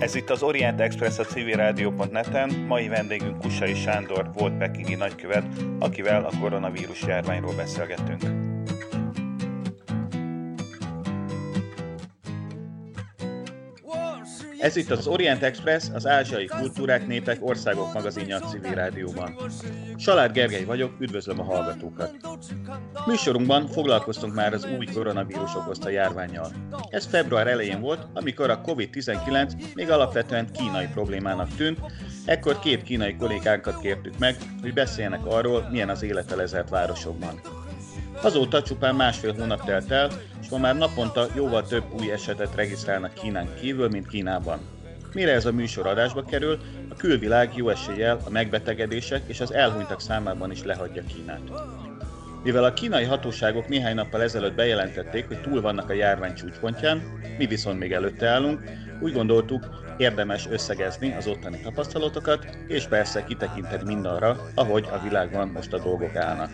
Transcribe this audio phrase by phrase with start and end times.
[0.00, 2.48] Ez itt az Orient Express a civilrádió.net-en.
[2.48, 5.44] Mai vendégünk Kusai Sándor volt pekingi nagykövet,
[5.78, 8.49] akivel a koronavírus járványról beszélgetünk.
[14.60, 19.36] Ez itt az Orient Express, az ázsiai kultúrák, népek, országok magazinja a civil rádióban.
[19.96, 22.16] Salár Gergely vagyok, üdvözlöm a hallgatókat.
[23.06, 26.52] Műsorunkban foglalkoztunk már az új koronavírus okozta járványjal.
[26.90, 31.78] Ez február elején volt, amikor a COVID-19 még alapvetően kínai problémának tűnt,
[32.24, 37.40] ekkor két kínai kollégánkat kértük meg, hogy beszéljenek arról, milyen az élete lezert városokban.
[38.22, 40.10] Azóta csupán másfél hónap telt el,
[40.42, 44.58] és ma már naponta jóval több új esetet regisztrálnak Kínán kívül, mint Kínában.
[45.12, 46.58] Mire ez a műsor adásba kerül,
[46.90, 51.40] a külvilág jó eséllyel a megbetegedések és az elhunytak számában is lehagyja Kínát.
[52.42, 57.02] Mivel a kínai hatóságok néhány nappal ezelőtt bejelentették, hogy túl vannak a járvány csúcspontján,
[57.38, 58.60] mi viszont még előtte állunk,
[59.00, 65.72] úgy gondoltuk, érdemes összegezni az ottani tapasztalatokat, és persze kitekinteni mindarra, ahogy a világban most
[65.72, 66.50] a dolgok állnak.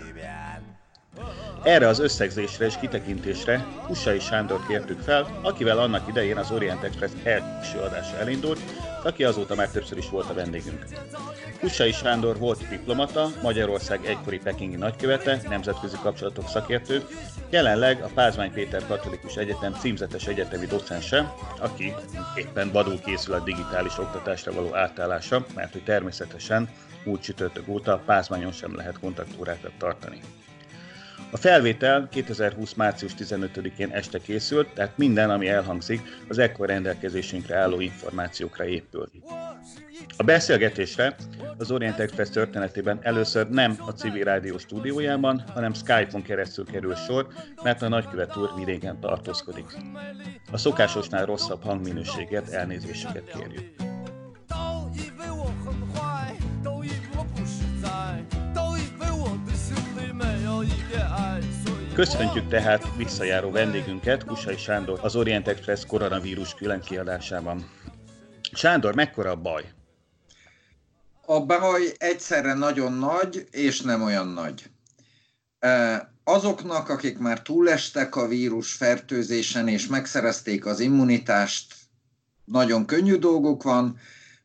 [1.63, 7.11] Erre az összegzésre és kitekintésre Kussai Sándor kértük fel, akivel annak idején az Orient Express
[7.23, 8.61] első adása elindult,
[9.05, 10.85] aki azóta már többször is volt a vendégünk.
[11.61, 17.03] Kussai Sándor volt diplomata, Magyarország egykori pekingi nagykövete, nemzetközi kapcsolatok szakértő,
[17.51, 21.95] jelenleg a Pázmány Péter Katolikus Egyetem címzetes egyetemi docense, aki
[22.37, 26.69] éppen vadul készül a digitális oktatásra való átállása, mert hogy természetesen
[27.05, 30.21] úgy csütörtök óta Pázmányon sem lehet kontaktúrákat tartani.
[31.31, 32.75] A felvétel 2020.
[32.75, 39.11] március 15-én este készült, tehát minden, ami elhangzik, az ekkor rendelkezésünkre álló információkra épül.
[40.17, 41.17] A beszélgetésre
[41.59, 47.27] az Orient Express történetében először nem a civil rádió stúdiójában, hanem Skype-on keresztül kerül sor,
[47.63, 49.77] mert a nagykövet úr vidéken tartózkodik.
[50.53, 53.86] A szokásosnál rosszabb hangminőséget, elnézéseket kérjük.
[61.97, 67.71] Köszöntjük tehát visszajáró vendégünket, Kusai Sándor, az Orient Express koronavírus külön kiadásában.
[68.53, 69.65] Sándor, mekkora a baj?
[71.27, 74.71] A baj egyszerre nagyon nagy, és nem olyan nagy.
[76.25, 81.75] Azoknak, akik már túlestek a vírus fertőzésen, és megszerezték az immunitást,
[82.45, 83.99] nagyon könnyű dolgok van,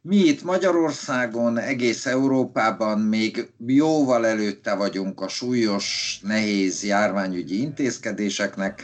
[0.03, 8.84] mi itt Magyarországon, egész Európában még jóval előtte vagyunk a súlyos, nehéz járványügyi intézkedéseknek,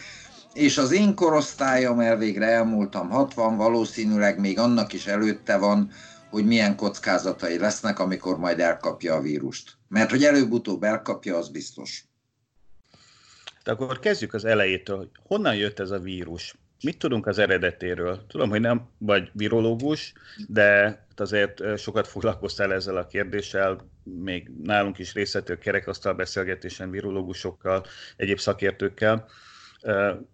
[0.53, 5.91] és az én korosztályom elvégre elmúltam 60, valószínűleg még annak is előtte van,
[6.29, 9.77] hogy milyen kockázatai lesznek, amikor majd elkapja a vírust.
[9.87, 12.05] Mert hogy előbb-utóbb elkapja, az biztos.
[13.63, 15.09] De akkor kezdjük az elejétől.
[15.27, 16.55] Honnan jött ez a vírus?
[16.83, 18.25] Mit tudunk az eredetéről?
[18.27, 20.13] Tudom, hogy nem vagy virológus,
[20.47, 27.85] de azért sokat foglalkoztál ezzel a kérdéssel, még nálunk is részlető kerekasztal beszélgetésen virológusokkal,
[28.15, 29.27] egyéb szakértőkkel.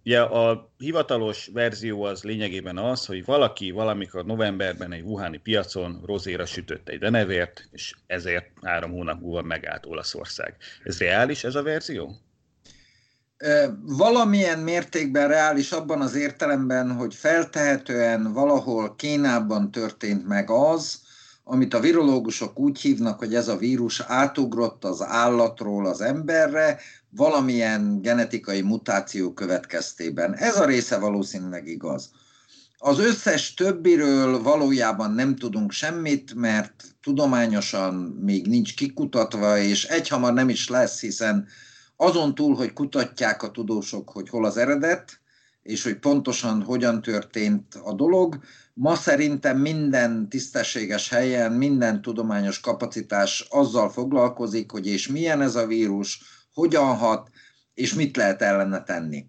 [0.03, 6.45] Ja, a hivatalos verzió az lényegében az, hogy valaki valamikor novemberben egy Wuhani piacon rozéra
[6.45, 10.55] sütött egy denevért, és ezért három hónap múlva megállt Olaszország.
[10.83, 12.15] Ez reális ez a verzió?
[13.81, 21.01] Valamilyen mértékben reális abban az értelemben, hogy feltehetően valahol Kínában történt meg az,
[21.43, 28.01] amit a virológusok úgy hívnak, hogy ez a vírus átugrott az állatról az emberre, valamilyen
[28.01, 30.35] genetikai mutáció következtében.
[30.35, 32.11] Ez a része valószínűleg igaz.
[32.77, 40.49] Az összes többiről valójában nem tudunk semmit, mert tudományosan még nincs kikutatva, és egyhamar nem
[40.49, 41.47] is lesz, hiszen
[41.95, 45.21] azon túl, hogy kutatják a tudósok, hogy hol az eredet,
[45.63, 48.39] és hogy pontosan hogyan történt a dolog,
[48.73, 55.67] ma szerintem minden tisztességes helyen, minden tudományos kapacitás azzal foglalkozik, hogy és milyen ez a
[55.67, 56.21] vírus,
[56.53, 57.29] hogyan hat,
[57.73, 59.25] és mit lehet ellene tenni.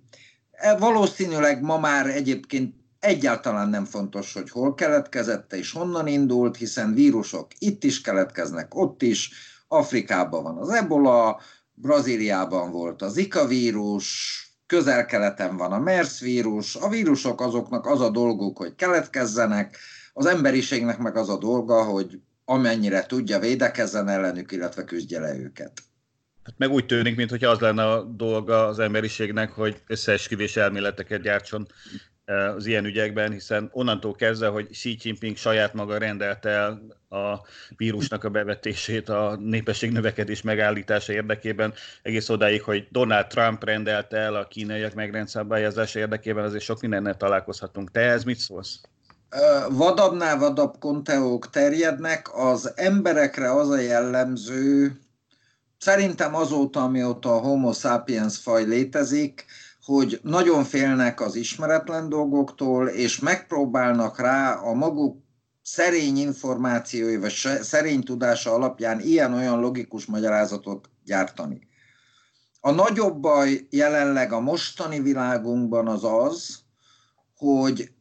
[0.51, 6.95] E, valószínűleg ma már egyébként egyáltalán nem fontos, hogy hol keletkezett és honnan indult, hiszen
[6.95, 9.31] vírusok itt is keletkeznek, ott is,
[9.69, 11.41] Afrikában van az ebola,
[11.75, 18.11] Brazíliában volt a Zika vírus, közel-keleten van a MERS vírus, a vírusok azoknak az a
[18.11, 19.79] dolguk, hogy keletkezzenek,
[20.13, 25.83] az emberiségnek meg az a dolga, hogy amennyire tudja, védekezzen ellenük, illetve küzdje le őket.
[26.43, 31.67] Hát meg úgy tűnik, mintha az lenne a dolga az emberiségnek, hogy összeesküvés elméleteket gyártson
[32.57, 38.25] az ilyen ügyekben, hiszen onnantól kezdve, hogy Xi Jinping saját maga rendelte el a vírusnak
[38.25, 41.73] a bevetését a népesség növekedés megállítása érdekében,
[42.03, 47.91] egész odáig, hogy Donald Trump rendelte el a kínaiak megrendszabályozása érdekében, azért sok mindennel találkozhatunk.
[47.91, 48.81] Te ez mit szólsz?
[49.71, 54.99] vadabbnál vadabb konteók terjednek, az emberekre az a jellemző,
[55.79, 59.45] szerintem azóta, amióta a homo sapiens faj létezik,
[59.85, 65.23] hogy nagyon félnek az ismeretlen dolgoktól, és megpróbálnak rá a maguk
[65.63, 71.69] szerény információi, vagy szerény tudása alapján ilyen-olyan logikus magyarázatot gyártani.
[72.61, 76.59] A nagyobb baj jelenleg a mostani világunkban az az,
[77.37, 77.93] hogy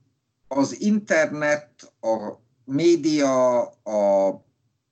[0.47, 4.42] az internet, a média, a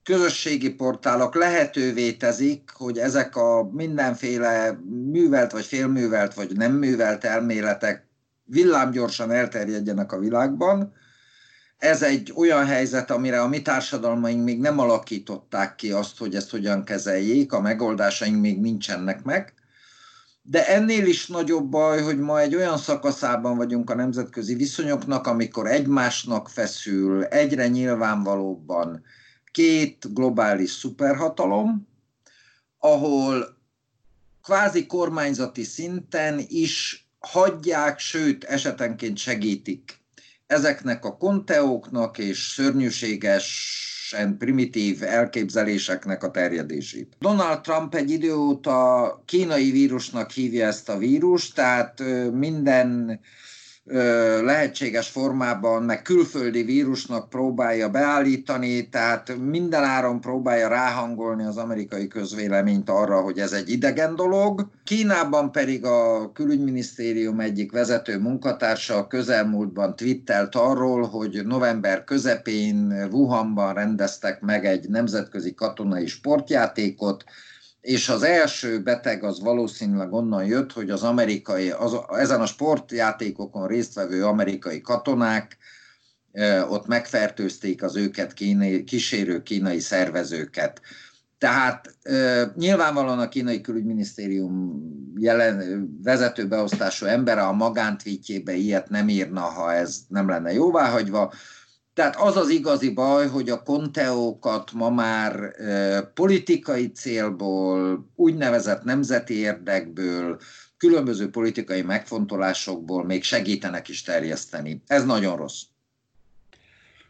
[0.04, 4.80] közösségi portálok lehetővé tezik, hogy ezek a mindenféle
[5.12, 8.08] művelt, vagy félművelt, vagy nem művelt elméletek
[8.44, 10.94] villámgyorsan elterjedjenek a világban.
[11.78, 16.50] Ez egy olyan helyzet, amire a mi társadalmaink még nem alakították ki azt, hogy ezt
[16.50, 19.54] hogyan kezeljék, a megoldásaink még nincsenek meg.
[20.42, 25.68] De ennél is nagyobb baj, hogy ma egy olyan szakaszában vagyunk a nemzetközi viszonyoknak, amikor
[25.68, 29.04] egymásnak feszül, egyre nyilvánvalóbban
[29.52, 31.88] két globális szuperhatalom,
[32.80, 33.58] ahol
[34.44, 40.00] kvázi kormányzati szinten is hagyják, sőt esetenként segítik
[40.48, 47.16] ezeknek a konteóknak és szörnyűségesen primitív elképzeléseknek a terjedését.
[47.20, 53.20] Donald Trump egy idő óta kínai vírusnak hívja ezt a vírust, tehát minden
[54.44, 62.90] lehetséges formában, meg külföldi vírusnak próbálja beállítani, tehát minden áron próbálja ráhangolni az amerikai közvéleményt
[62.90, 64.68] arra, hogy ez egy idegen dolog.
[64.84, 73.74] Kínában pedig a külügyminisztérium egyik vezető munkatársa a közelmúltban twittelt arról, hogy november közepén Wuhanban
[73.74, 77.24] rendeztek meg egy nemzetközi katonai sportjátékot,
[77.82, 83.68] és az első beteg az valószínűleg onnan jött, hogy az amerikai, az, ezen a sportjátékokon
[83.68, 85.58] résztvevő amerikai katonák
[86.70, 90.82] ott megfertőzték az őket kínai, kísérő kínai szervezőket.
[91.38, 91.96] Tehát
[92.56, 94.84] nyilvánvalóan a kínai külügyminisztérium
[95.18, 101.34] jelen vezető beosztású embere a magántvítjébe ilyet nem írna, ha ez nem lenne jóváhagyva.
[102.02, 105.56] Tehát az az igazi baj, hogy a konteókat ma már
[106.14, 110.40] politikai célból, úgynevezett nemzeti érdekből,
[110.78, 114.82] különböző politikai megfontolásokból még segítenek is terjeszteni.
[114.88, 115.62] Ez nagyon rossz.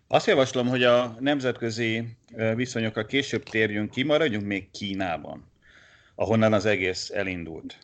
[0.07, 2.17] Azt javaslom, hogy a nemzetközi
[2.55, 5.51] viszonyokra később térjünk ki, maradjunk még Kínában,
[6.15, 7.77] ahonnan az egész elindult.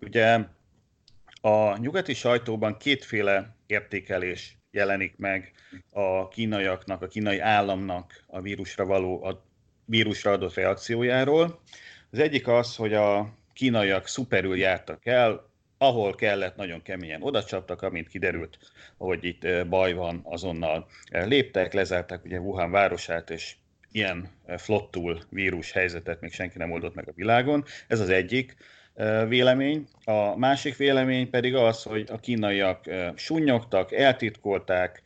[0.00, 0.38] Ugye
[1.40, 5.52] a nyugati sajtóban kétféle értékelés jelenik meg
[5.90, 9.44] a kínaiaknak, a kínai államnak a vírusra való, a
[9.84, 11.60] vírusra adott reakciójáról.
[12.10, 18.08] Az egyik az, hogy a kínaiak szuperül jártak el, ahol kellett, nagyon keményen odacsaptak, amint
[18.08, 18.58] kiderült,
[18.96, 23.54] hogy itt baj van, azonnal léptek, lezárták ugye Wuhan városát, és
[23.90, 27.64] ilyen flottul vírus helyzetet még senki nem oldott meg a világon.
[27.88, 28.56] Ez az egyik
[29.28, 29.86] vélemény.
[30.04, 32.84] A másik vélemény pedig az, hogy a kínaiak
[33.14, 35.02] sunnyogtak, eltitkolták,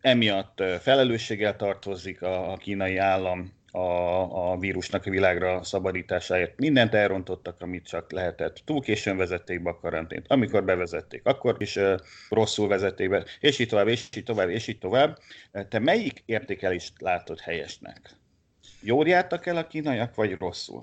[0.00, 6.58] emiatt felelősséggel tartozik a, kínai állam a, a vírusnak a világra szabadításáért.
[6.58, 8.62] Mindent elrontottak, amit csak lehetett.
[8.64, 10.26] Túl későn vezették be a karantént.
[10.28, 11.98] Amikor bevezették, akkor is uh,
[12.30, 15.18] rosszul vezették be, és így tovább, és így tovább, és így tovább.
[15.68, 18.10] Te melyik értékelést látod helyesnek?
[18.80, 20.82] Jól jártak el a kínaiak, vagy rosszul?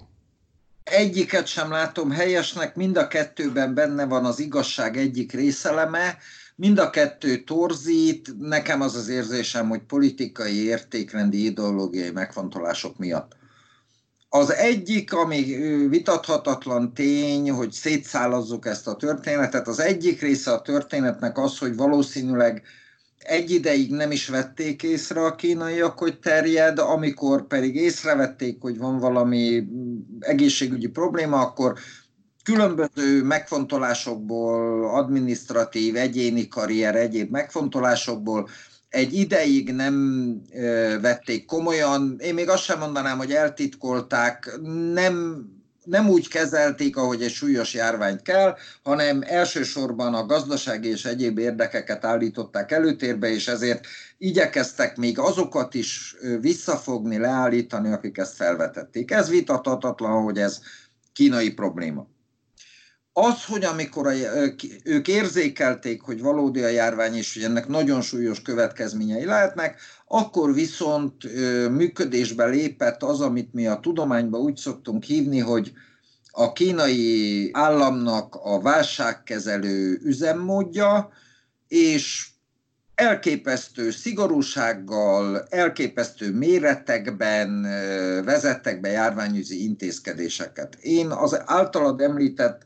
[0.84, 6.18] Egyiket sem látom helyesnek, mind a kettőben benne van az igazság egyik részeleme,
[6.56, 13.40] mind a kettő torzít, nekem az az érzésem, hogy politikai, értékrendi, ideológiai megfontolások miatt.
[14.30, 15.42] Az egyik, ami
[15.88, 22.64] vitathatatlan tény, hogy szétszállazzuk ezt a történetet, az egyik része a történetnek az, hogy valószínűleg
[23.24, 28.98] egy ideig nem is vették észre a kínaiak, hogy terjed, amikor pedig észrevették, hogy van
[28.98, 29.68] valami
[30.20, 31.78] egészségügyi probléma, akkor
[32.44, 38.50] különböző megfontolásokból, administratív, egyéni karrier, egyéb megfontolásokból
[38.90, 39.96] egy ideig nem
[41.01, 42.16] vették komolyan.
[42.20, 44.60] Én még azt sem mondanám, hogy eltitkolták,
[44.94, 45.46] nem
[45.84, 52.06] nem úgy kezelték, ahogy egy súlyos járványt kell, hanem elsősorban a gazdasági és egyéb érdekeket
[52.06, 53.86] állították előtérbe, és ezért
[54.18, 59.12] igyekeztek még azokat is visszafogni, leállítani, akik ezt felvetették.
[59.12, 60.60] Ez vitathatatlan, hogy ez
[61.14, 62.08] kínai probléma.
[63.24, 64.12] Az, hogy amikor a,
[64.84, 71.13] ők érzékelték, hogy valódi a járvány, és hogy ennek nagyon súlyos következményei lehetnek, akkor viszont
[71.70, 75.72] működésbe lépett az, amit mi a tudományban úgy szoktunk hívni, hogy
[76.32, 81.10] a kínai államnak a válságkezelő üzemmódja,
[81.68, 82.28] és
[82.96, 87.62] elképesztő szigorúsággal, elképesztő méretekben
[88.25, 90.75] vezettek be járványügyi intézkedéseket.
[90.75, 92.62] Én az általad említett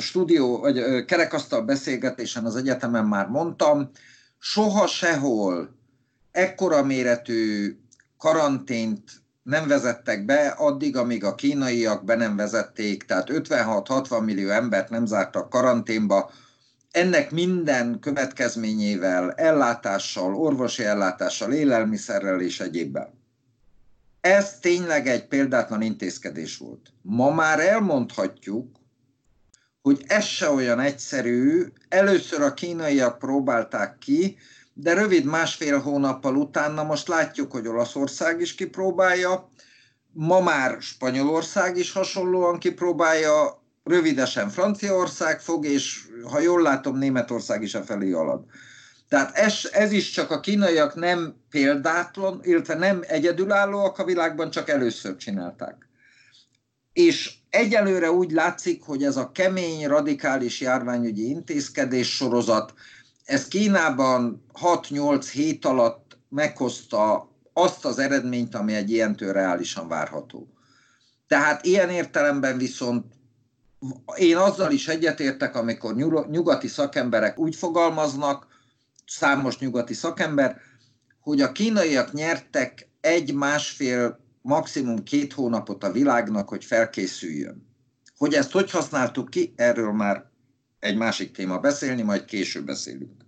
[0.00, 3.90] stúdió, vagy kerekasztal beszélgetésen az egyetemen már mondtam,
[4.38, 5.76] soha sehol
[6.30, 7.76] ekkora méretű
[8.18, 9.10] karantént
[9.42, 15.06] nem vezettek be addig, amíg a kínaiak be nem vezették, tehát 56-60 millió embert nem
[15.06, 16.30] zártak karanténba,
[16.90, 23.20] ennek minden következményével, ellátással, orvosi ellátással, élelmiszerrel és egyébben.
[24.20, 26.92] Ez tényleg egy példátlan intézkedés volt.
[27.02, 28.76] Ma már elmondhatjuk,
[29.82, 31.66] hogy ez se olyan egyszerű.
[31.88, 34.36] Először a kínaiak próbálták ki,
[34.74, 39.50] de rövid másfél hónappal utána most látjuk, hogy Olaszország is kipróbálja,
[40.12, 47.74] ma már Spanyolország is hasonlóan kipróbálja, rövidesen Franciaország fog, és ha jól látom, Németország is
[47.74, 48.44] a felé halad.
[49.08, 54.68] Tehát ez, ez is csak a kínaiak nem példátlan, illetve nem egyedülállóak a világban, csak
[54.68, 55.88] először csinálták.
[56.92, 62.74] És egyelőre úgy látszik, hogy ez a kemény, radikális járványügyi intézkedés sorozat,
[63.24, 70.52] ez Kínában 6-8 hét alatt meghozta azt az eredményt, ami egy ilyentől reálisan várható.
[71.26, 73.12] Tehát ilyen értelemben viszont
[74.16, 75.94] én azzal is egyetértek, amikor
[76.30, 78.46] nyugati szakemberek úgy fogalmaznak,
[79.06, 80.60] számos nyugati szakember,
[81.20, 87.66] hogy a kínaiak nyertek egy-másfél, maximum két hónapot a világnak, hogy felkészüljön.
[88.16, 90.30] Hogy ezt hogy használtuk ki, erről már
[90.78, 93.22] egy másik téma beszélni, majd később beszélünk.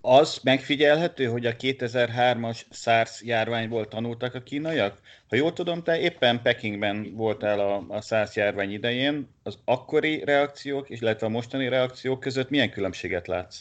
[0.00, 4.98] Az megfigyelhető, hogy a 2003-as SARS járványból tanultak a kínaiak?
[5.28, 9.28] Ha jól tudom, te éppen Pekingben voltál a, a SARS járvány idején.
[9.42, 13.56] Az akkori reakciók, illetve a mostani reakciók között milyen különbséget látsz?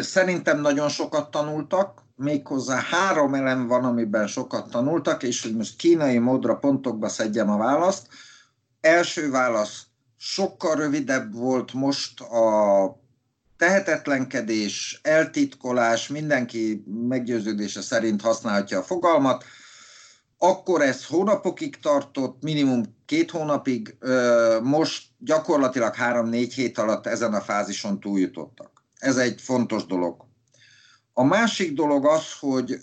[0.00, 6.18] Szerintem nagyon sokat tanultak, méghozzá három elem van, amiben sokat tanultak, és hogy most kínai
[6.18, 8.06] módra pontokba szedjem a választ.
[8.80, 9.86] Első válasz,
[10.16, 13.00] sokkal rövidebb volt most a
[13.56, 19.44] tehetetlenkedés, eltitkolás, mindenki meggyőződése szerint használhatja a fogalmat,
[20.38, 23.96] akkor ez hónapokig tartott, minimum két hónapig,
[24.62, 28.84] most gyakorlatilag három-négy hét alatt ezen a fázison túljutottak.
[28.98, 30.30] Ez egy fontos dolog.
[31.14, 32.80] A másik dolog az, hogy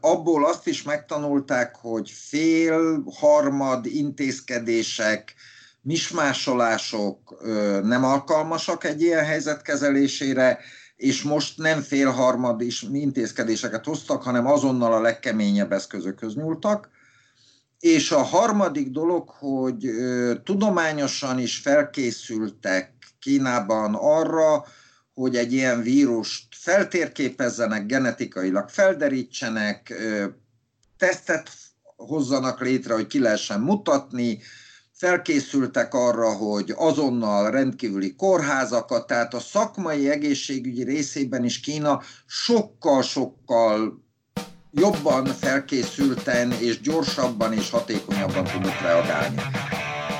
[0.00, 5.34] abból azt is megtanulták, hogy fél, harmad intézkedések,
[5.82, 7.42] mismásolások
[7.82, 10.58] nem alkalmasak egy ilyen helyzet kezelésére,
[10.96, 16.88] és most nem félharmad is intézkedéseket hoztak, hanem azonnal a legkeményebb eszközökhöz nyúltak.
[17.78, 19.90] És a harmadik dolog, hogy
[20.44, 24.64] tudományosan is felkészültek Kínában arra,
[25.14, 29.94] hogy egy ilyen vírust feltérképezzenek, genetikailag felderítsenek,
[30.98, 31.50] tesztet
[31.96, 34.38] hozzanak létre, hogy ki lehessen mutatni,
[34.92, 44.04] felkészültek arra, hogy azonnal rendkívüli kórházakat, tehát a szakmai egészségügyi részében is Kína sokkal-sokkal
[44.70, 49.42] jobban felkészülten és gyorsabban és hatékonyabban tudott reagálni.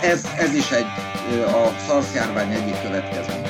[0.03, 0.87] Ez, ez is egy
[1.45, 3.50] a SARS járvány egyik következménye.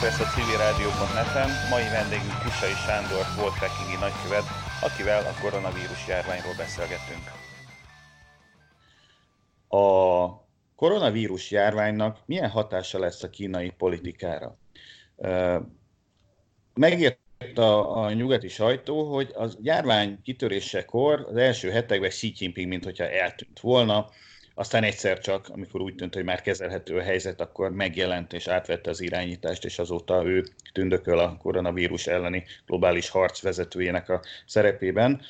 [0.00, 1.50] Express a civilrádió.net-en.
[1.70, 4.44] Mai vendégünk Kusai Sándor volt pekingi nagykövet,
[4.82, 7.24] akivel a koronavírus járványról beszélgetünk.
[9.68, 9.86] A
[10.76, 14.58] koronavírus járványnak milyen hatása lesz a kínai politikára?
[16.74, 17.18] Megért
[17.54, 23.60] a, a nyugati sajtó, hogy az járvány kitörésekor az első hetekben Xi Jinping, mintha eltűnt
[23.60, 24.08] volna,
[24.58, 28.90] aztán egyszer csak, amikor úgy tűnt, hogy már kezelhető a helyzet, akkor megjelent és átvette
[28.90, 35.20] az irányítást, és azóta ő tündököl a koronavírus elleni globális harc vezetőjének a szerepében.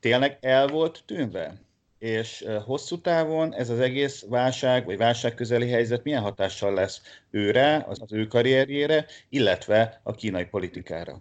[0.00, 1.54] Tényleg el volt tűnve?
[1.98, 8.12] És hosszú távon ez az egész válság, vagy válságközeli helyzet milyen hatással lesz őre, az
[8.12, 11.20] ő karrierjére, illetve a kínai politikára?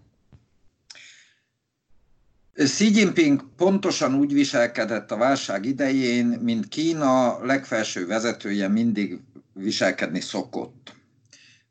[2.64, 9.20] Xi Jinping pontosan úgy viselkedett a válság idején, mint Kína legfelső vezetője mindig
[9.54, 10.94] viselkedni szokott.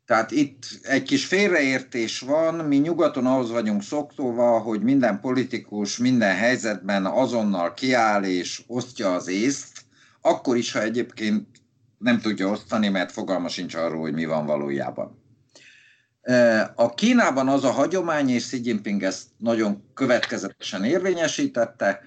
[0.05, 6.35] Tehát itt egy kis félreértés van, mi nyugaton ahhoz vagyunk szoktóva, hogy minden politikus minden
[6.35, 9.81] helyzetben azonnal kiáll és osztja az észt,
[10.21, 11.47] akkor is, ha egyébként
[11.97, 15.18] nem tudja osztani, mert fogalma sincs arról, hogy mi van valójában.
[16.75, 22.01] A Kínában az a hagyomány, és Xi Jinping ezt nagyon következetesen érvényesítette,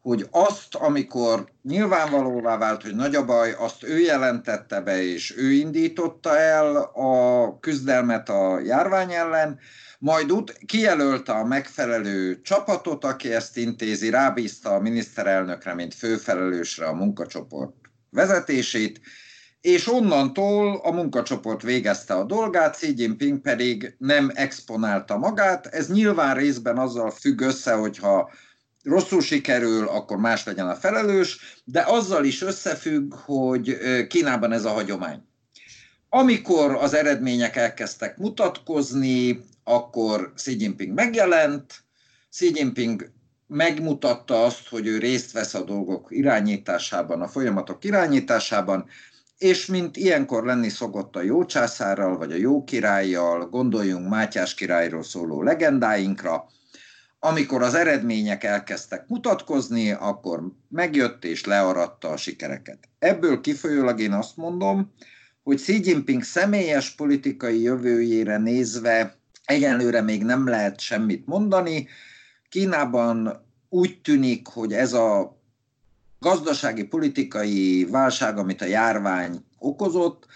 [0.00, 5.50] hogy azt, amikor nyilvánvalóvá vált, hogy nagy a baj, azt ő jelentette be, és ő
[5.50, 9.58] indította el a küzdelmet a járvány ellen,
[9.98, 16.94] majd ut- kijelölte a megfelelő csapatot, aki ezt intézi, rábízta a miniszterelnökre, mint főfelelősre a
[16.94, 17.74] munkacsoport
[18.10, 19.00] vezetését,
[19.64, 25.66] és onnantól a munkacsoport végezte a dolgát, Xi Jinping pedig nem exponálta magát.
[25.66, 28.30] Ez nyilván részben azzal függ össze, hogyha
[28.82, 33.78] rosszul sikerül, akkor más legyen a felelős, de azzal is összefügg, hogy
[34.08, 35.22] Kínában ez a hagyomány.
[36.08, 41.84] Amikor az eredmények elkezdtek mutatkozni, akkor Xi Jinping megjelent,
[42.30, 43.10] Xi Jinping
[43.46, 48.88] megmutatta azt, hogy ő részt vesz a dolgok irányításában, a folyamatok irányításában,
[49.38, 55.02] és mint ilyenkor lenni szokott a jó császárral, vagy a jó királlyal, gondoljunk Mátyás királyról
[55.02, 56.46] szóló legendáinkra,
[57.18, 62.78] amikor az eredmények elkezdtek mutatkozni, akkor megjött és learatta a sikereket.
[62.98, 64.92] Ebből kifolyólag én azt mondom,
[65.42, 71.88] hogy Xi Jinping személyes politikai jövőjére nézve egyenlőre még nem lehet semmit mondani.
[72.48, 75.33] Kínában úgy tűnik, hogy ez a
[76.24, 80.26] gazdasági politikai válság, amit a járvány okozott,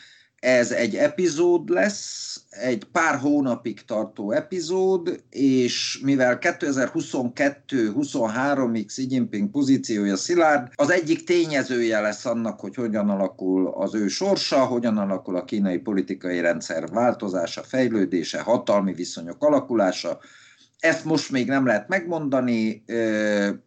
[0.41, 10.17] ez egy epizód lesz, egy pár hónapig tartó epizód, és mivel 2022-23-ig Xi Jinping pozíciója
[10.17, 15.45] szilárd, az egyik tényezője lesz annak, hogy hogyan alakul az ő sorsa, hogyan alakul a
[15.45, 20.19] kínai politikai rendszer változása, fejlődése, hatalmi viszonyok alakulása.
[20.79, 22.85] Ezt most még nem lehet megmondani,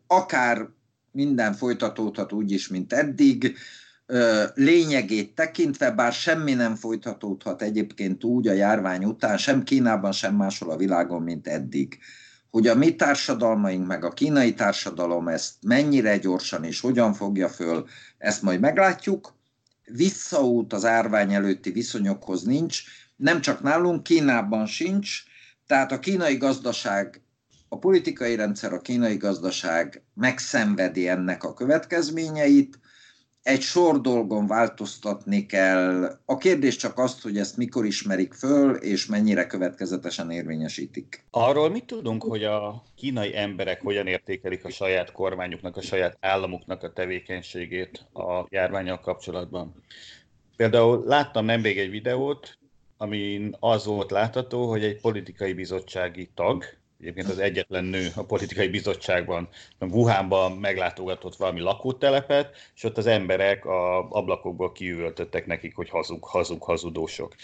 [0.07, 0.67] akár
[1.11, 3.57] minden folytatódhat úgy is, mint eddig,
[4.53, 10.71] lényegét tekintve, bár semmi nem folytatódhat egyébként úgy a járvány után, sem Kínában, sem máshol
[10.71, 11.99] a világon, mint eddig.
[12.49, 17.87] Hogy a mi társadalmaink, meg a kínai társadalom ezt mennyire gyorsan és hogyan fogja föl,
[18.17, 19.33] ezt majd meglátjuk.
[19.83, 22.83] Visszaút az árvány előtti viszonyokhoz nincs,
[23.15, 25.23] nem csak nálunk, Kínában sincs,
[25.67, 27.21] tehát a kínai gazdaság
[27.73, 32.79] a politikai rendszer, a kínai gazdaság megszenvedi ennek a következményeit,
[33.43, 36.19] egy sor dolgon változtatni kell.
[36.25, 41.23] A kérdés csak azt, hogy ezt mikor ismerik föl, és mennyire következetesen érvényesítik.
[41.29, 46.83] Arról mit tudunk, hogy a kínai emberek hogyan értékelik a saját kormányuknak, a saját államuknak
[46.83, 49.75] a tevékenységét a járványal kapcsolatban?
[50.55, 52.57] Például láttam nemrég egy videót,
[52.97, 56.63] amin az volt látható, hogy egy politikai bizottsági tag,
[57.01, 63.65] egyébként az egyetlen nő a politikai bizottságban, Wuhanban meglátogatott valami lakótelepet, és ott az emberek
[63.65, 67.35] a ablakokból kiüvöltöttek nekik, hogy hazug, hazug, hazudósok.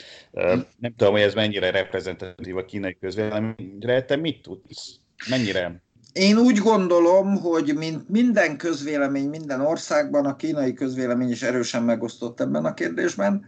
[0.78, 5.00] Nem tudom, hogy ez mennyire reprezentatív a kínai közvéleményre, te mit tudsz?
[5.30, 5.86] Mennyire
[6.17, 12.39] én úgy gondolom, hogy mint minden közvélemény minden országban, a kínai közvélemény is erősen megosztott
[12.39, 13.46] ebben a kérdésben.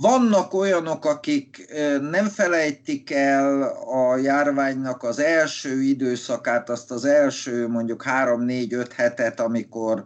[0.00, 1.74] Vannak olyanok, akik
[2.10, 10.04] nem felejtik el a járványnak az első időszakát, azt az első mondjuk 3-4-5 hetet, amikor,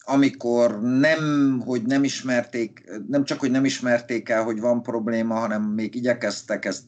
[0.00, 5.62] amikor nem, hogy nem ismerték, nem csak, hogy nem ismerték el, hogy van probléma, hanem
[5.62, 6.84] még igyekeztek ezt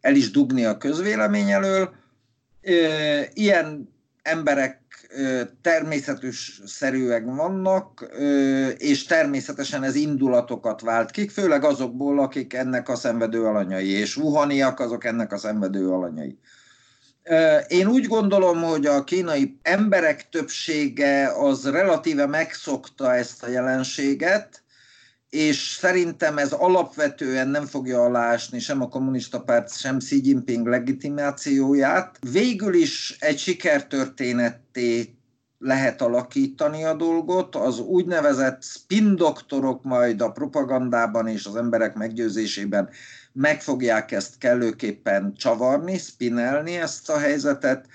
[0.00, 1.94] el is dugni a közvélemény elől.
[3.32, 4.78] Ilyen emberek
[5.62, 8.06] természetes szerűek vannak,
[8.76, 14.80] és természetesen ez indulatokat vált ki, főleg azokból, akik ennek a szenvedő alanyai, és wuhaniak
[14.80, 16.38] azok ennek a szenvedő alanyai.
[17.68, 24.59] Én úgy gondolom, hogy a kínai emberek többsége az relatíve megszokta ezt a jelenséget,
[25.30, 32.18] és szerintem ez alapvetően nem fogja alásni sem a kommunista párt, sem Xi Jinping legitimációját.
[32.30, 35.14] Végül is egy sikertörténetté
[35.58, 42.88] lehet alakítani a dolgot, az úgynevezett spin doktorok majd a propagandában és az emberek meggyőzésében
[43.32, 47.86] meg fogják ezt kellőképpen csavarni, spinelni ezt a helyzetet,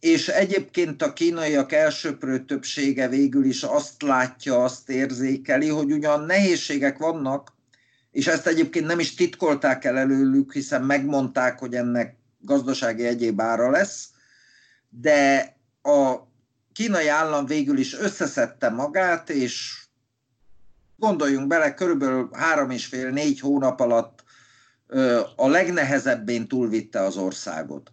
[0.00, 6.98] és egyébként a kínaiak elsőprő többsége végül is azt látja, azt érzékeli, hogy ugyan nehézségek
[6.98, 7.54] vannak,
[8.10, 13.70] és ezt egyébként nem is titkolták el előlük, hiszen megmondták, hogy ennek gazdasági egyéb ára
[13.70, 14.08] lesz,
[14.88, 16.16] de a
[16.72, 19.84] kínai állam végül is összeszedte magát, és
[20.96, 24.24] gondoljunk bele, körülbelül három és fél, négy hónap alatt
[25.36, 27.92] a legnehezebbén túlvitte az országot.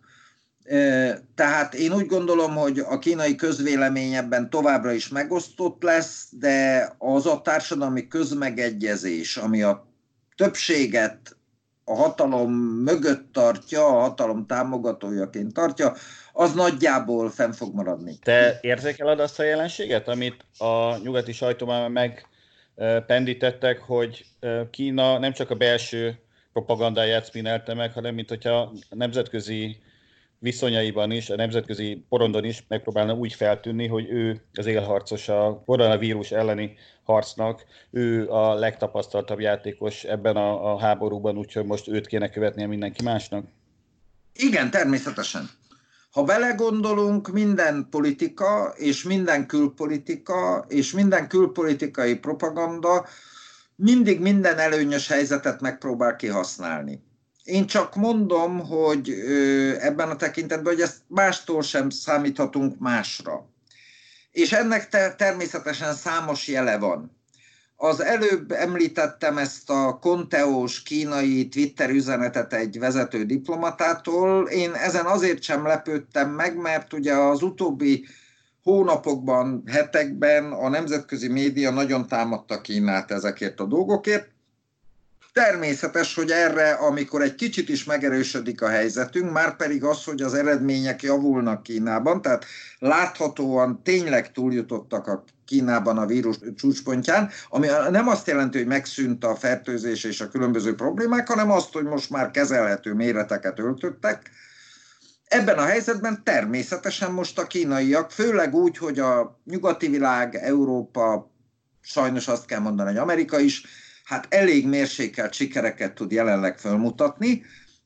[1.36, 7.26] Tehát én úgy gondolom, hogy a kínai közvélemény ebben továbbra is megosztott lesz, de az
[7.26, 9.88] a társadalmi közmegegyezés, ami a
[10.36, 11.38] többséget
[11.86, 15.94] a hatalom mögött tartja, a hatalom támogatójaként tartja,
[16.34, 18.18] az nagyjából fenn fog maradni.
[18.22, 24.26] Te érzékeled azt a jelenséget, amit a nyugati sajtóban megpendítettek, hogy
[24.72, 26.20] Kína nem csak a belső
[26.54, 29.78] propagandáját spinelte meg, hanem mint hogyha nemzetközi
[30.44, 36.32] viszonyaiban is, a nemzetközi porondon is megpróbálna úgy feltűnni, hogy ő az élharcos a koronavírus
[36.32, 42.68] elleni harcnak, ő a legtapasztaltabb játékos ebben a, a háborúban, úgyhogy most őt kéne követnie
[42.68, 43.46] mindenki másnak.
[44.34, 45.50] Igen, természetesen.
[46.12, 53.06] Ha belegondolunk, minden politika és minden külpolitika és minden külpolitikai propaganda
[53.76, 57.02] mindig minden előnyös helyzetet megpróbál kihasználni.
[57.44, 59.10] Én csak mondom, hogy
[59.80, 63.46] ebben a tekintetben, hogy ezt mástól sem számíthatunk másra.
[64.32, 67.12] És ennek te, természetesen számos jele van.
[67.76, 74.48] Az előbb említettem ezt a konteós kínai Twitter üzenetet egy vezető diplomatától.
[74.48, 78.06] Én ezen azért sem lepődtem meg, mert ugye az utóbbi
[78.64, 84.33] hónapokban, hetekben a nemzetközi média nagyon támadta Kínát ezekért a dolgokért.
[85.34, 90.34] Természetes, hogy erre, amikor egy kicsit is megerősödik a helyzetünk, már pedig az, hogy az
[90.34, 92.46] eredmények javulnak Kínában, tehát
[92.80, 99.36] láthatóan tényleg túljutottak a Kínában a vírus csúcspontján, ami nem azt jelenti, hogy megszűnt a
[99.36, 104.30] fertőzés és a különböző problémák, hanem azt, hogy most már kezelhető méreteket öltöttek.
[105.28, 111.32] Ebben a helyzetben természetesen most a kínaiak, főleg úgy, hogy a nyugati világ, Európa,
[111.82, 113.66] sajnos azt kell mondani, hogy Amerika is,
[114.04, 117.44] hát elég mérsékelt sikereket tud jelenleg felmutatni,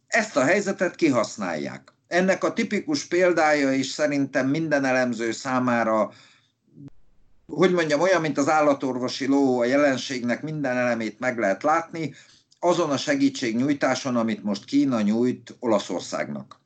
[0.07, 1.93] ezt a helyzetet kihasználják.
[2.07, 6.11] Ennek a tipikus példája is szerintem minden elemző számára,
[7.45, 12.13] hogy mondjam, olyan, mint az állatorvosi ló, a jelenségnek minden elemét meg lehet látni,
[12.59, 16.59] azon a segítségnyújtáson, amit most Kína nyújt Olaszországnak.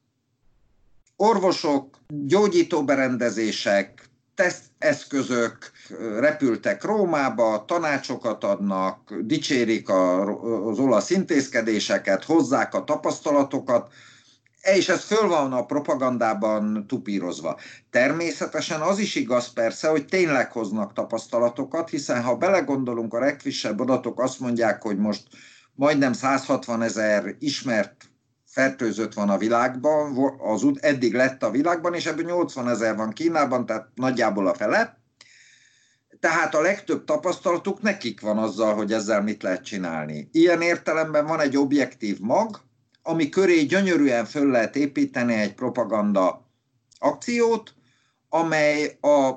[1.16, 5.72] Orvosok, gyógyítóberendezések, teszteszközök
[6.20, 13.94] repültek Rómába, tanácsokat adnak, dicsérik az olasz intézkedéseket, hozzák a tapasztalatokat,
[14.62, 17.60] és ez föl van a propagandában tupírozva.
[17.90, 24.20] Természetesen az is igaz persze, hogy tényleg hoznak tapasztalatokat, hiszen ha belegondolunk, a legfrissebb adatok
[24.20, 25.24] azt mondják, hogy most
[25.76, 28.12] majdnem 160 ezer ismert
[28.46, 33.66] fertőzött van a világban, az eddig lett a világban, és ebből 80 ezer van Kínában,
[33.66, 35.01] tehát nagyjából a fele.
[36.22, 40.30] Tehát a legtöbb tapasztalatuk nekik van azzal, hogy ezzel mit lehet csinálni.
[40.32, 42.62] Ilyen értelemben van egy objektív mag,
[43.02, 46.50] ami köré gyönyörűen föl lehet építeni egy propaganda
[47.00, 47.74] akciót,
[48.30, 49.32] amely a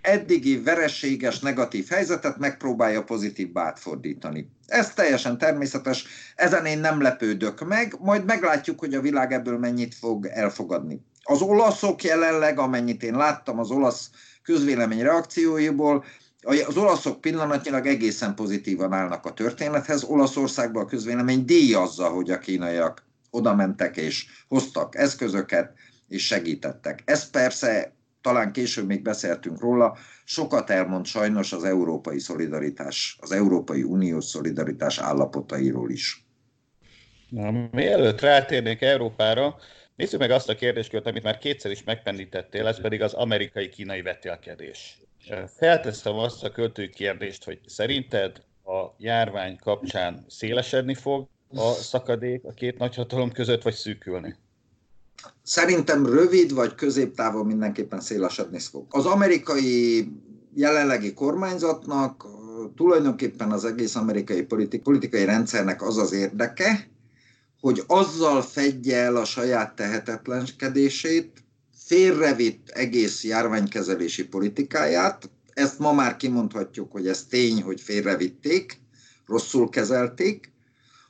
[0.00, 4.50] eddigi vereséges negatív helyzetet megpróbálja pozitívba átfordítani.
[4.66, 9.94] Ez teljesen természetes, ezen én nem lepődök meg, majd meglátjuk, hogy a világ ebből mennyit
[9.94, 11.00] fog elfogadni.
[11.22, 14.10] Az olaszok jelenleg, amennyit én láttam az olasz
[14.46, 16.04] közvélemény reakcióiból,
[16.66, 20.04] az olaszok pillanatnyilag egészen pozitívan állnak a történethez.
[20.04, 25.72] Olaszországban a közvélemény díjazza, hogy a kínaiak oda mentek és hoztak eszközöket
[26.08, 27.02] és segítettek.
[27.04, 33.82] Ez persze talán később még beszéltünk róla, sokat elmond sajnos az európai szolidaritás, az Európai
[33.82, 36.24] Uniós szolidaritás állapotairól is.
[37.28, 39.56] Na, mielőtt rátérnék Európára,
[39.96, 45.00] nézzük meg azt a kérdéskört, amit már kétszer is megpendítettél, ez pedig az amerikai-kínai vetélkedés.
[45.56, 52.52] Felteszem azt a költői kérdést, hogy szerinted a járvány kapcsán szélesedni fog a szakadék a
[52.52, 54.36] két nagyhatalom között, vagy szűkülni?
[55.42, 58.86] Szerintem rövid vagy középtávon mindenképpen szélesedni fog.
[58.88, 60.08] Az amerikai
[60.54, 62.26] jelenlegi kormányzatnak
[62.76, 66.88] tulajdonképpen az egész amerikai politik, politikai rendszernek az az érdeke,
[67.60, 71.44] hogy azzal fedje el a saját tehetetlenkedését,
[71.86, 78.80] félrevitt egész járványkezelési politikáját, ezt ma már kimondhatjuk, hogy ez tény, hogy félrevitték,
[79.26, 80.54] rosszul kezelték,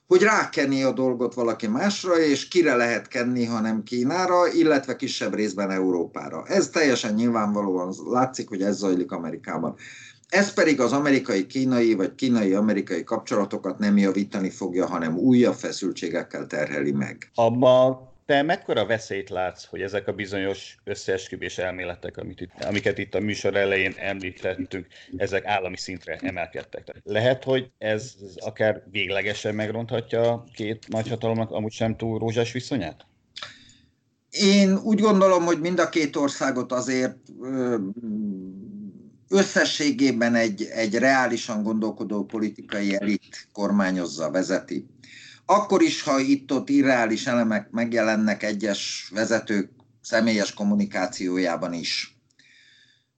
[0.06, 5.34] hogy rákenni a dolgot valaki másra, és kire lehet kenni, ha nem Kínára, illetve kisebb
[5.34, 6.44] részben Európára.
[6.46, 9.74] Ez teljesen nyilvánvalóan látszik, hogy ez zajlik Amerikában.
[10.28, 17.30] Ez pedig az amerikai-kínai vagy kínai-amerikai kapcsolatokat nem javítani fogja, hanem újabb feszültségekkel terheli meg.
[17.34, 23.14] Abba Te mekkora veszélyt látsz, hogy ezek a bizonyos összeesküvés elméletek, amit itt, amiket itt
[23.14, 24.86] a műsor elején említettünk,
[25.16, 27.00] ezek állami szintre emelkedtek?
[27.02, 33.06] Lehet, hogy ez akár véglegesen megronthatja a két nagyhatalomnak amúgy sem túl rózsás viszonyát?
[34.30, 37.18] Én úgy gondolom, hogy mind a két országot azért
[39.28, 44.86] összességében egy, egy reálisan gondolkodó politikai elit kormányozza, vezeti.
[45.46, 49.70] Akkor is, ha itt-ott irreális elemek megjelennek egyes vezetők
[50.02, 52.16] személyes kommunikációjában is.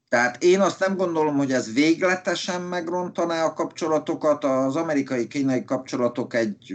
[0.09, 4.45] Tehát én azt nem gondolom, hogy ez végletesen megrontaná a kapcsolatokat.
[4.45, 6.75] Az amerikai-kínai kapcsolatok egy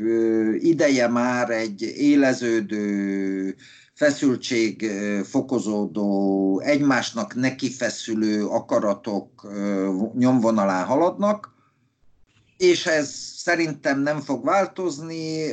[0.57, 3.55] ideje már egy éleződő,
[4.03, 4.91] feszültség
[5.23, 9.47] fokozódó, egymásnak nekifeszülő akaratok
[10.17, 11.51] nyomvonalán haladnak,
[12.57, 15.47] és ez szerintem nem fog változni.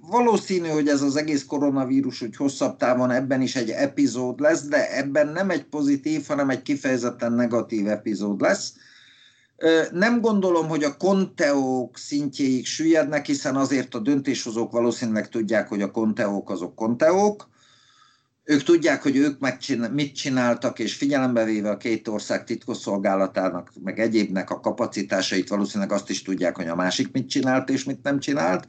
[0.00, 4.96] Valószínű, hogy ez az egész koronavírus úgy hosszabb távon ebben is egy epizód lesz, de
[4.96, 8.72] ebben nem egy pozitív, hanem egy kifejezetten negatív epizód lesz.
[9.92, 15.90] Nem gondolom, hogy a konteók szintjéig süllyednek, hiszen azért a döntéshozók valószínűleg tudják, hogy a
[15.90, 17.49] konteók azok konteók,
[18.50, 19.38] ők tudják, hogy ők
[19.92, 26.10] mit csináltak, és figyelembe véve a két ország titkosszolgálatának, meg egyébnek a kapacitásait, valószínűleg azt
[26.10, 28.68] is tudják, hogy a másik mit csinált és mit nem csinált.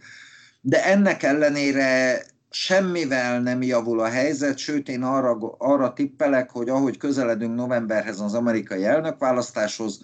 [0.62, 6.98] De ennek ellenére semmivel nem javul a helyzet, sőt én arra, arra tippelek, hogy ahogy
[6.98, 10.00] közeledünk novemberhez az amerikai elnökválasztáshoz,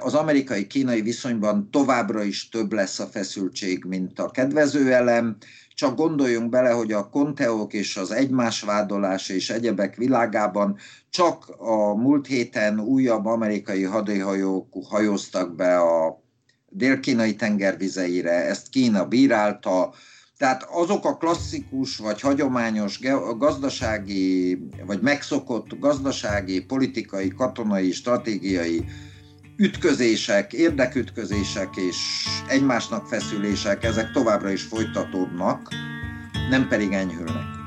[0.00, 5.36] az amerikai-kínai viszonyban továbbra is több lesz a feszültség, mint a kedvező elem,
[5.78, 10.76] csak gondoljunk bele, hogy a konteók és az egymás vádolás és egyebek világában
[11.10, 16.22] csak a múlt héten újabb amerikai hadihajók hajóztak be a
[16.68, 19.92] dél-kínai tengervizeire, ezt Kína bírálta,
[20.36, 23.00] tehát azok a klasszikus vagy hagyományos
[23.38, 28.84] gazdasági, vagy megszokott gazdasági, politikai, katonai, stratégiai
[29.58, 31.96] ütközések, érdekütközések és
[32.48, 35.68] egymásnak feszülések, ezek továbbra is folytatódnak,
[36.50, 37.57] nem pedig enyhülnek.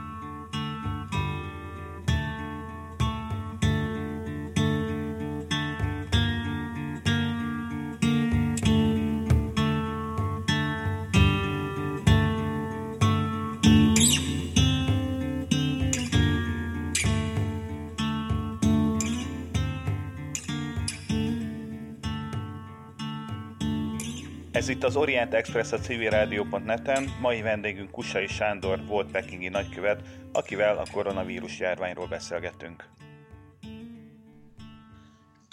[24.61, 27.03] Ez itt az Orient Express a civilrádió.net-en.
[27.21, 32.89] Mai vendégünk Kusai Sándor volt pekingi nagykövet, akivel a koronavírus járványról beszélgetünk.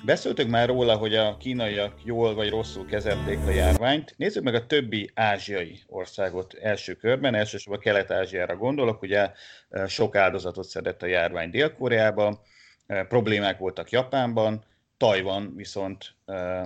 [0.04, 4.14] Beszéltük már róla, hogy a kínaiak jól vagy rosszul kezelték a járványt.
[4.16, 9.30] Nézzük meg a többi ázsiai országot első körben, elsősorban Kelet-Ázsiára gondolok, ugye
[9.68, 12.40] eh, sok áldozatot szedett a járvány Dél-Koreában,
[12.86, 14.64] eh, problémák voltak Japánban,
[14.96, 16.62] Tajvan viszont eh,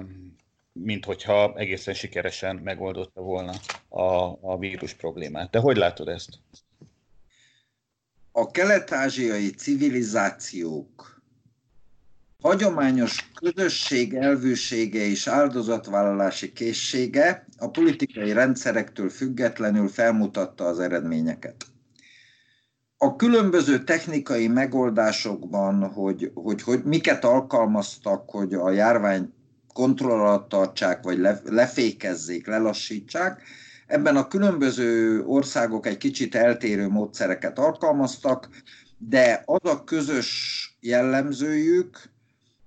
[0.72, 3.52] mint hogyha egészen sikeresen megoldotta volna
[3.88, 5.50] a, a vírus problémát.
[5.50, 6.30] De hogy látod ezt?
[8.32, 11.22] A kelet-ázsiai civilizációk
[12.42, 21.66] hagyományos közösség elvűsége és áldozatvállalási készsége a politikai rendszerektől függetlenül felmutatta az eredményeket.
[22.96, 29.32] A különböző technikai megoldásokban, hogy, hogy, hogy miket alkalmaztak, hogy a járvány
[29.72, 33.42] kontroll alatt tartsák, vagy lefékezzék, lelassítsák.
[33.87, 38.48] Ebben a különböző országok egy kicsit eltérő módszereket alkalmaztak,
[38.98, 41.98] de az a közös jellemzőjük,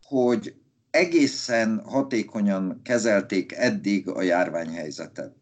[0.03, 0.53] hogy
[0.91, 5.33] egészen hatékonyan kezelték eddig a járványhelyzetet.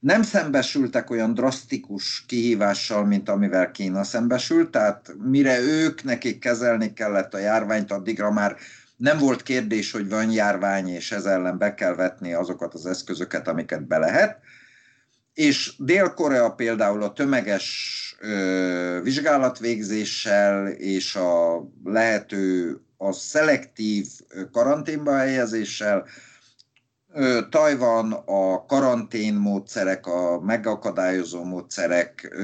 [0.00, 7.34] Nem szembesültek olyan drasztikus kihívással, mint amivel Kína szembesült, tehát mire ők nekik kezelni kellett
[7.34, 8.56] a járványt, addigra már
[8.98, 13.48] nem volt kérdés, hogy van járvány, és ez ellen be kell vetni azokat az eszközöket,
[13.48, 14.38] amiket be lehet.
[15.34, 24.06] És Dél-Korea például a tömeges ö, vizsgálatvégzéssel és a lehető a szelektív
[24.52, 26.04] karanténba helyezéssel,
[27.50, 32.36] Tajvan a karantén módszerek, a megakadályozó módszerek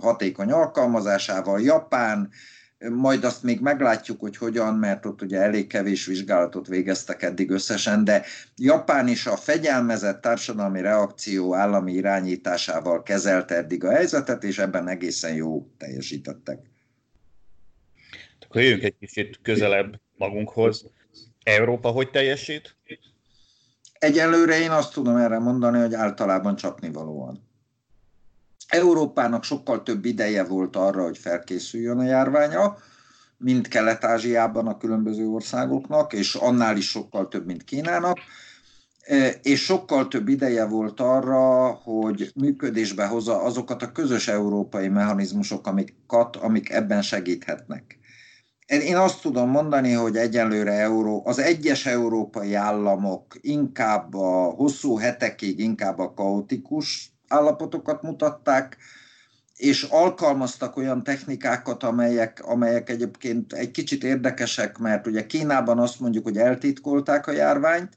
[0.00, 2.30] hatékony alkalmazásával, Japán
[2.78, 8.04] majd azt még meglátjuk, hogy hogyan, mert ott ugye elég kevés vizsgálatot végeztek eddig összesen,
[8.04, 8.24] de
[8.56, 15.34] Japán is a fegyelmezett társadalmi reakció állami irányításával kezelte eddig a helyzetet, és ebben egészen
[15.34, 16.58] jó teljesítettek.
[18.40, 20.90] Akkor jöjjünk egy kicsit közelebb magunkhoz.
[21.42, 22.76] Európa hogy teljesít?
[23.92, 27.43] Egyelőre én azt tudom erre mondani, hogy általában csapnivalóan.
[28.68, 32.76] Európának sokkal több ideje volt arra, hogy felkészüljön a járványra,
[33.36, 38.18] mint Kelet-Ázsiában a különböző országoknak, és annál is sokkal több, mint Kínának,
[39.00, 45.66] e, és sokkal több ideje volt arra, hogy működésbe hozza azokat a közös európai mechanizmusok,
[45.66, 47.98] amiket, amik ebben segíthetnek.
[48.66, 55.58] Én azt tudom mondani, hogy egyelőre Euró, az egyes európai államok inkább a hosszú hetekig
[55.58, 58.76] inkább a kaotikus állapotokat mutatták,
[59.56, 66.24] és alkalmaztak olyan technikákat, amelyek, amelyek egyébként egy kicsit érdekesek, mert ugye Kínában azt mondjuk,
[66.24, 67.96] hogy eltitkolták a járványt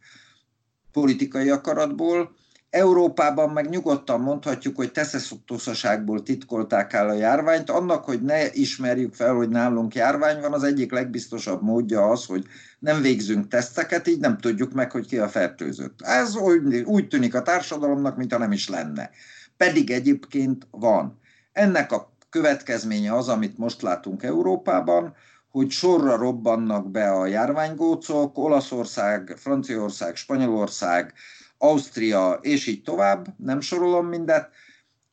[0.91, 2.35] politikai akaratból,
[2.77, 7.69] Európában meg nyugodtan mondhatjuk, hogy teszeszotoszaságból titkolták el a járványt.
[7.69, 12.45] Annak, hogy ne ismerjük fel, hogy nálunk járvány van, az egyik legbiztosabb módja az, hogy
[12.79, 16.01] nem végzünk teszteket, így nem tudjuk meg, hogy ki a fertőzött.
[16.01, 19.09] Ez úgy, úgy tűnik a társadalomnak, mintha nem is lenne.
[19.57, 21.19] Pedig egyébként van.
[21.51, 25.15] Ennek a következménye az, amit most látunk Európában,
[25.51, 31.13] hogy sorra robbannak be a járványgócok, Olaszország, Franciaország, Spanyolország,
[31.57, 34.49] Ausztria, és így tovább, nem sorolom mindet,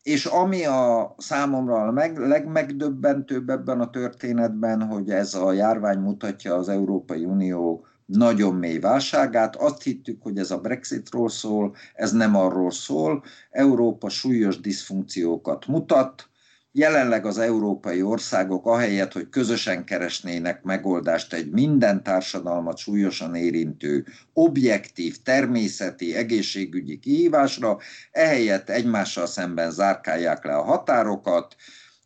[0.02, 6.54] és ami a számomra a meg, legmegdöbbentőbb ebben a történetben, hogy ez a járvány mutatja
[6.54, 9.56] az Európai Unió nagyon mély válságát.
[9.56, 13.24] Azt hittük, hogy ez a Brexitról szól, ez nem arról szól.
[13.50, 16.28] Európa súlyos diszfunkciókat mutat,
[16.76, 25.16] Jelenleg az európai országok ahelyett, hogy közösen keresnének megoldást egy minden társadalmat súlyosan érintő, objektív,
[25.22, 27.78] természeti, egészségügyi kihívásra,
[28.10, 31.56] ehelyett egymással szemben zárkálják le a határokat,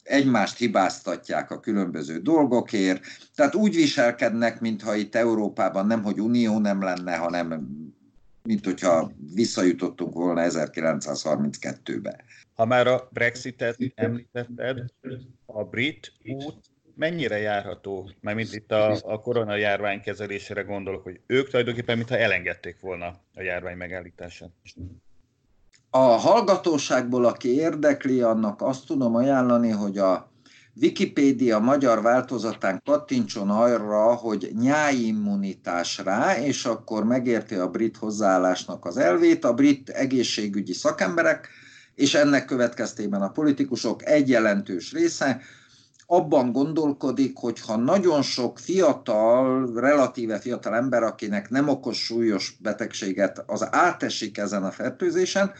[0.03, 3.05] egymást hibáztatják a különböző dolgokért,
[3.35, 7.65] tehát úgy viselkednek, mintha itt Európában nem, hogy unió nem lenne, hanem
[8.49, 12.25] mint hogyha visszajutottunk volna 1932-be.
[12.55, 14.85] Ha már a Brexitet említetted,
[15.47, 16.57] a brit út
[16.95, 23.21] mennyire járható, mint itt a, a koronajárvány kezelésére gondolok, hogy ők tulajdonképpen mintha elengedték volna
[23.35, 24.51] a járvány megállítását.
[25.91, 30.31] A hallgatóságból, aki érdekli, annak azt tudom ajánlani, hogy a
[30.81, 38.97] Wikipédia magyar változatán kattintson arra, hogy nyáimmunitás rá, és akkor megérti a brit hozzáállásnak az
[38.97, 39.45] elvét.
[39.45, 41.49] A brit egészségügyi szakemberek
[41.95, 45.41] és ennek következtében a politikusok egy jelentős része
[46.07, 53.45] abban gondolkodik, hogy ha nagyon sok fiatal, relatíve fiatal ember, akinek nem okoz súlyos betegséget,
[53.47, 55.53] az átesik ezen a fertőzésen,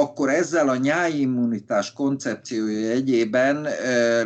[0.00, 3.68] akkor ezzel a nyáimmunitás koncepciója egyében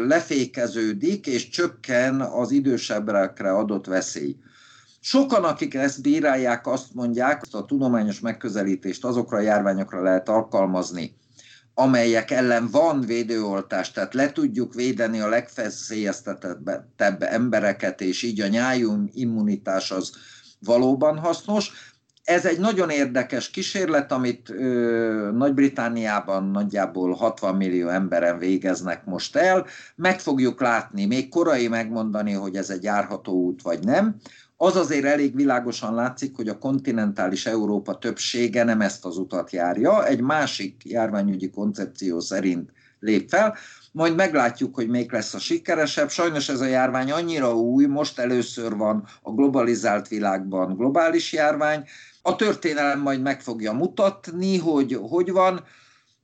[0.06, 4.36] lefékeződik, és csökken az idősebbekre adott veszély.
[5.00, 11.16] Sokan, akik ezt bírálják, azt mondják, hogy a tudományos megközelítést azokra a járványokra lehet alkalmazni,
[11.74, 19.10] amelyek ellen van védőoltás, tehát le tudjuk védeni a legfeszélyeztetettebb embereket, és így a nyájum
[19.12, 20.12] immunitás az
[20.58, 21.72] valóban hasznos.
[22.30, 24.52] Ez egy nagyon érdekes kísérlet, amit
[25.32, 29.66] Nagy-Britániában nagyjából 60 millió emberen végeznek most el.
[29.96, 34.16] Meg fogjuk látni, még korai megmondani, hogy ez egy járható út vagy nem.
[34.56, 40.06] Az azért elég világosan látszik, hogy a kontinentális Európa többsége nem ezt az utat járja,
[40.06, 43.56] egy másik járványügyi koncepció szerint lép fel,
[43.92, 46.10] majd meglátjuk, hogy még lesz a sikeresebb.
[46.10, 51.84] Sajnos ez a járvány annyira új, most először van a globalizált világban globális járvány.
[52.22, 55.64] A történelem majd meg fogja mutatni, hogy hogy van,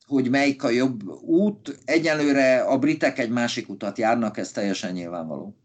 [0.07, 1.79] hogy melyik a jobb út.
[1.85, 5.57] Egyelőre a britek egy másik utat járnak, ez teljesen nyilvánvaló.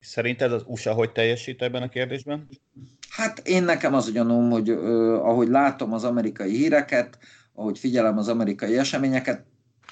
[0.00, 2.48] Szerinted az USA hogy teljesít ebben a kérdésben?
[3.10, 4.78] Hát én nekem az gyanúm, hogy uh,
[5.26, 7.18] ahogy látom az amerikai híreket,
[7.54, 9.44] ahogy figyelem az amerikai eseményeket,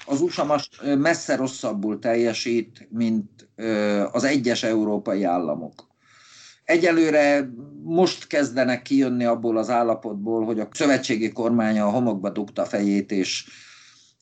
[0.05, 5.86] az USA most messze rosszabbul teljesít, mint uh, az egyes európai államok.
[6.67, 7.49] Egyelőre
[7.83, 13.45] most kezdenek kijönni abból az állapotból, hogy a szövetségi kormánya a homokba dugta fejét, és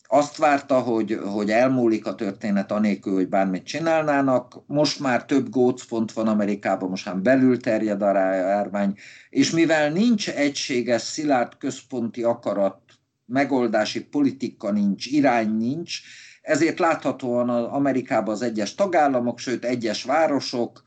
[0.07, 4.63] azt várta, hogy, hogy elmúlik a történet anélkül, hogy bármit csinálnának.
[4.67, 8.97] Most már több gócpont van Amerikában, most már belül terjed a járvány,
[9.29, 12.79] és mivel nincs egységes, szilárd központi akarat,
[13.25, 15.99] megoldási politika nincs, irány nincs,
[16.41, 20.84] ezért láthatóan az Amerikában az egyes tagállamok, sőt egyes városok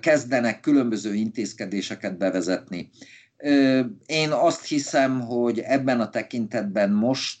[0.00, 2.90] kezdenek különböző intézkedéseket bevezetni.
[4.06, 7.40] Én azt hiszem, hogy ebben a tekintetben most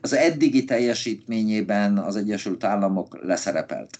[0.00, 3.98] az eddigi teljesítményében az Egyesült Államok leszerepelt.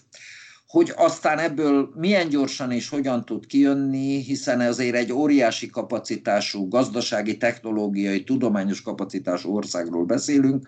[0.67, 7.37] Hogy aztán ebből milyen gyorsan és hogyan tud kijönni, hiszen azért egy óriási kapacitású, gazdasági,
[7.37, 10.67] technológiai, tudományos kapacitású országról beszélünk,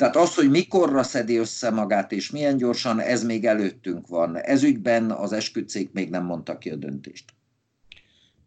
[0.00, 4.36] Tehát az, hogy mikorra szedi össze magát és milyen gyorsan, ez még előttünk van.
[4.36, 7.24] Ez ügyben az esküdcék még nem mondtak ki a döntést.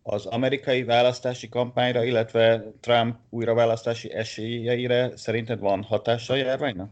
[0.04, 6.89] Az amerikai választási kampányra, illetve Trump újraválasztási esélyeire szerinted van hatása a járványnak?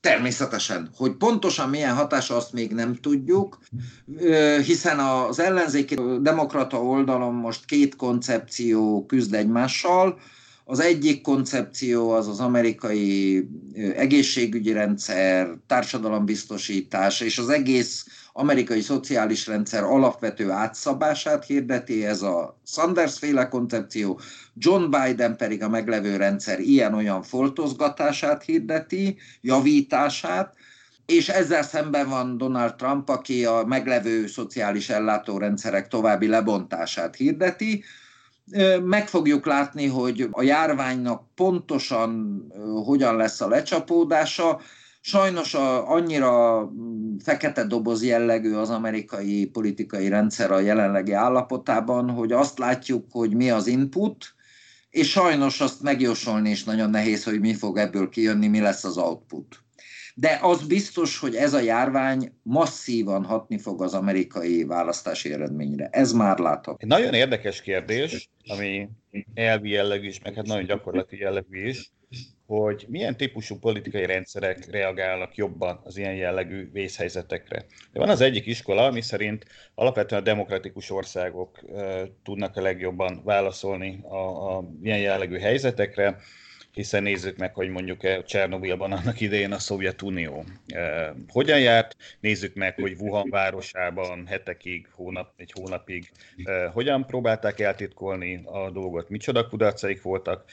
[0.00, 0.90] Természetesen.
[0.94, 3.58] Hogy pontosan milyen hatása, azt még nem tudjuk,
[4.64, 10.18] hiszen az ellenzéki demokrata oldalon most két koncepció küzd egymással.
[10.68, 13.48] Az egyik koncepció az az amerikai
[13.96, 23.18] egészségügyi rendszer, társadalombiztosítás és az egész amerikai szociális rendszer alapvető átszabását hirdeti, ez a Sanders
[23.18, 24.20] féle koncepció,
[24.54, 30.54] John Biden pedig a meglevő rendszer ilyen-olyan foltozgatását hirdeti, javítását,
[31.06, 37.84] és ezzel szemben van Donald Trump, aki a meglevő szociális ellátórendszerek további lebontását hirdeti.
[38.84, 42.42] Meg fogjuk látni, hogy a járványnak pontosan
[42.84, 44.60] hogyan lesz a lecsapódása.
[45.00, 52.32] Sajnos a, annyira mm, fekete doboz jellegű az amerikai politikai rendszer a jelenlegi állapotában, hogy
[52.32, 54.34] azt látjuk, hogy mi az input,
[54.90, 58.98] és sajnos azt megjósolni is nagyon nehéz, hogy mi fog ebből kijönni, mi lesz az
[58.98, 59.65] output.
[60.18, 65.88] De az biztos, hogy ez a járvány masszívan hatni fog az amerikai választási eredményre.
[65.92, 66.76] Ez már látható.
[66.80, 68.88] Egy nagyon érdekes kérdés, ami
[69.34, 71.92] elvi jellegű is, meg hát nagyon gyakorlati jellegű is,
[72.46, 77.64] hogy milyen típusú politikai rendszerek reagálnak jobban az ilyen jellegű vészhelyzetekre.
[77.92, 79.44] De van az egyik iskola, ami szerint
[79.74, 81.60] alapvetően a demokratikus országok
[82.22, 86.18] tudnak a legjobban válaszolni a, a ilyen jellegű helyzetekre,
[86.76, 92.54] hiszen nézzük meg, hogy mondjuk eh, Csernobilban annak idején a Szovjetunió eh, hogyan járt, nézzük
[92.54, 96.10] meg, hogy Wuhan városában hetekig, hónap, egy hónapig
[96.44, 100.44] eh, hogyan próbálták eltitkolni a dolgot, micsoda kudarcaik voltak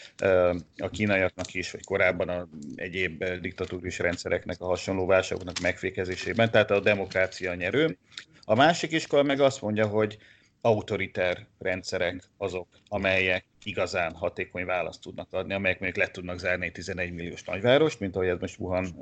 [0.78, 6.80] a kínaiaknak is, vagy korábban a egyéb diktatúris rendszereknek a hasonló válságoknak megfékezésében, tehát a
[6.80, 7.98] demokrácia nyerő.
[8.46, 10.18] A másik iskola meg azt mondja, hogy
[10.66, 16.72] autoriter rendszerek azok, amelyek igazán hatékony választ tudnak adni, amelyek még le tudnak zárni egy
[16.72, 18.96] 11 milliós nagyvárost, mint ahogy ez most Wuhan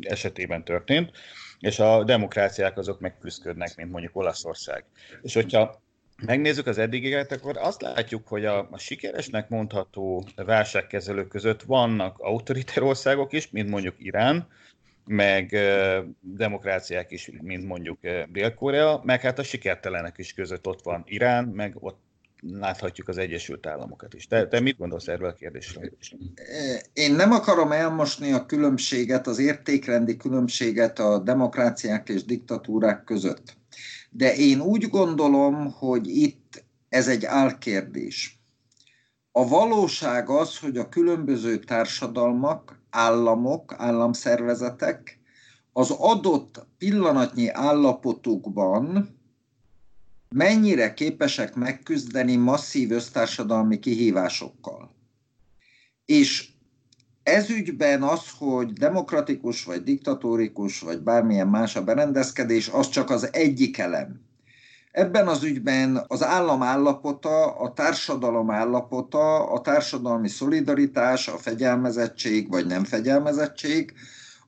[0.00, 1.10] esetében történt,
[1.58, 4.84] és a demokráciák azok megküzdködnek, mint mondjuk Olaszország.
[5.22, 5.82] És hogyha
[6.22, 12.82] megnézzük az eddigieket, akkor azt látjuk, hogy a, a sikeresnek mondható válságkezelők között vannak autoriter
[12.82, 14.48] országok is, mint mondjuk Irán,
[15.04, 15.56] meg
[16.20, 17.98] demokráciák is, mint mondjuk
[18.32, 21.98] Dél-Korea, meg hát a sikertelenek is között ott van Irán, meg ott
[22.42, 24.26] láthatjuk az Egyesült Államokat is.
[24.26, 25.90] Te, te mit gondolsz erről a kérdésről?
[26.92, 33.56] Én nem akarom elmosni a különbséget, az értékrendi különbséget a demokráciák és diktatúrák között.
[34.10, 38.38] De én úgy gondolom, hogy itt ez egy álkérdés.
[39.32, 45.18] A valóság az, hogy a különböző társadalmak államok, államszervezetek
[45.72, 49.08] az adott pillanatnyi állapotukban
[50.28, 54.90] mennyire képesek megküzdeni masszív össztársadalmi kihívásokkal.
[56.04, 56.48] És
[57.22, 63.32] ez ügyben az, hogy demokratikus, vagy diktatórikus, vagy bármilyen más a berendezkedés, az csak az
[63.32, 64.20] egyik elem.
[64.90, 72.66] Ebben az ügyben az állam állapota, a társadalom állapota, a társadalmi szolidaritás, a fegyelmezettség vagy
[72.66, 73.92] nem fegyelmezettség,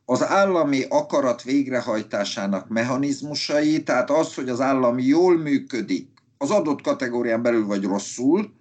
[0.05, 7.43] az állami akarat végrehajtásának mechanizmusai, tehát az, hogy az állam jól működik, az adott kategórián
[7.43, 8.53] belül vagy rosszul,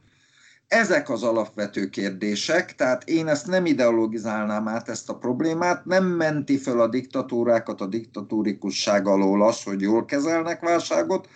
[0.68, 6.58] ezek az alapvető kérdések, tehát én ezt nem ideologizálnám át ezt a problémát, nem menti
[6.58, 11.28] föl a diktatúrákat a diktatórikusság alól az, hogy jól kezelnek válságot,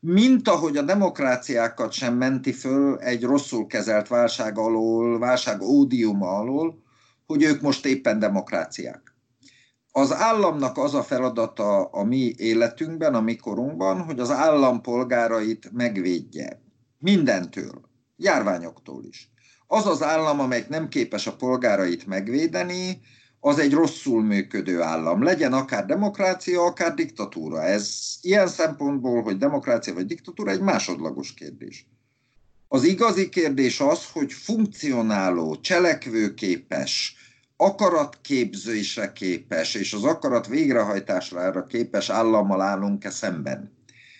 [0.00, 6.82] mint ahogy a demokráciákat sem menti föl egy rosszul kezelt válság alól, válság ódiuma alól,
[7.26, 9.14] hogy ők most éppen demokráciák.
[9.92, 16.62] Az államnak az a feladata a mi életünkben, a mi korunkban, hogy az állampolgárait megvédje.
[16.98, 17.80] Mindentől,
[18.16, 19.30] járványoktól is.
[19.66, 23.00] Az az állam, amelyik nem képes a polgárait megvédeni,
[23.40, 25.22] az egy rosszul működő állam.
[25.22, 27.62] Legyen akár demokrácia, akár diktatúra.
[27.62, 31.86] Ez ilyen szempontból, hogy demokrácia vagy diktatúra, egy másodlagos kérdés.
[32.68, 37.14] Az igazi kérdés az, hogy funkcionáló, cselekvőképes,
[37.56, 43.72] akaratképzésre képes, és az akarat végrehajtásra képes állammal állunk-e szemben.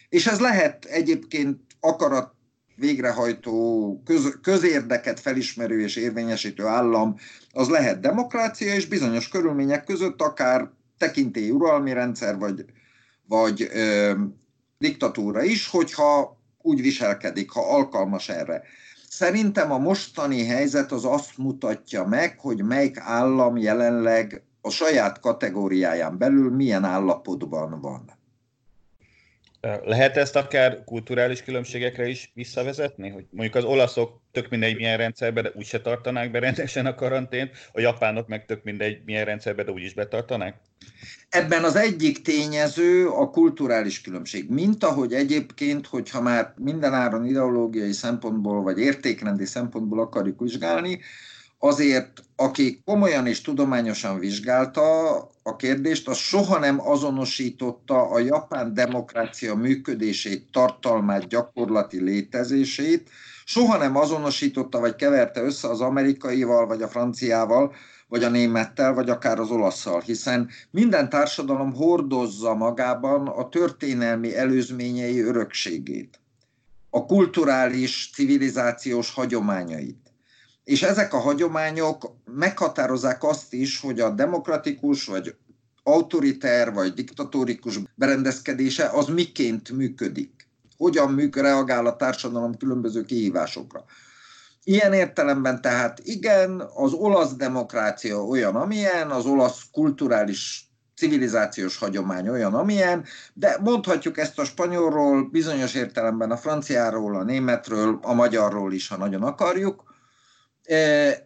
[0.08, 2.34] És ez lehet egyébként akarat
[2.80, 7.16] végrehajtó, köz, közérdeket felismerő és érvényesítő állam,
[7.52, 12.64] az lehet demokrácia, és bizonyos körülmények között akár tekintély uralmi rendszer, vagy,
[13.28, 14.12] vagy ö,
[14.78, 18.62] diktatúra is, hogyha úgy viselkedik, ha alkalmas erre.
[19.08, 26.18] Szerintem a mostani helyzet az azt mutatja meg, hogy melyik állam jelenleg a saját kategóriáján
[26.18, 28.19] belül milyen állapotban van.
[29.84, 33.08] Lehet ezt akár kulturális különbségekre is visszavezetni?
[33.08, 37.50] Hogy mondjuk az olaszok tök mindegy milyen rendszerbe, de úgyse tartanák be rendesen a karantént,
[37.72, 40.54] a japánok meg tök mindegy milyen rendszerbe, de úgyis betartanák?
[41.28, 44.50] Ebben az egyik tényező a kulturális különbség.
[44.50, 51.00] Mint ahogy egyébként, hogyha már mindenáron ideológiai szempontból vagy értékrendi szempontból akarjuk vizsgálni,
[51.58, 54.80] azért aki komolyan és tudományosan vizsgálta
[55.50, 63.10] a kérdést, az soha nem azonosította a japán demokrácia működését, tartalmát, gyakorlati létezését,
[63.44, 67.74] soha nem azonosította vagy keverte össze az amerikaival, vagy a franciával,
[68.08, 75.20] vagy a némettel, vagy akár az olaszszal, hiszen minden társadalom hordozza magában a történelmi előzményei
[75.20, 76.20] örökségét,
[76.90, 80.09] a kulturális, civilizációs hagyományait
[80.64, 85.34] és ezek a hagyományok meghatározzák azt is, hogy a demokratikus vagy
[85.82, 90.48] autoriter vagy diktatórikus berendezkedése az miként működik.
[90.76, 93.84] Hogyan működik, reagál a társadalom különböző kihívásokra.
[94.64, 102.54] Ilyen értelemben tehát igen, az olasz demokrácia olyan, amilyen, az olasz kulturális civilizációs hagyomány olyan,
[102.54, 103.04] amilyen,
[103.34, 108.96] de mondhatjuk ezt a spanyolról, bizonyos értelemben a franciáról, a németről, a magyarról is, ha
[108.96, 109.89] nagyon akarjuk.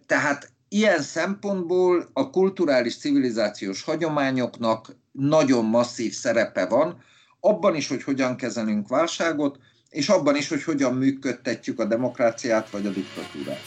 [0.07, 7.03] Tehát ilyen szempontból a kulturális civilizációs hagyományoknak nagyon masszív szerepe van,
[7.41, 9.59] abban is, hogy hogyan kezelünk válságot,
[9.91, 13.61] és abban is, hogy hogyan működtetjük a demokráciát vagy a diktatúrát.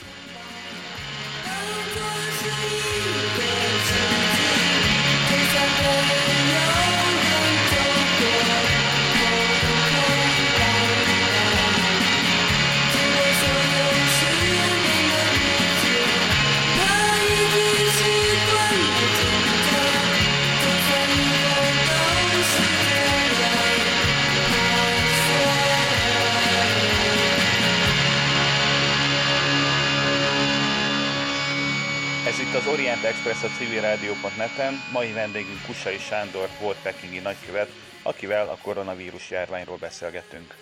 [32.58, 34.74] Az Orient Express a civilrádió.net-en.
[34.92, 37.70] Mai vendégünk Kusai Sándor volt pekingi nagykövet,
[38.04, 40.56] akivel a koronavírus járványról beszélgettünk.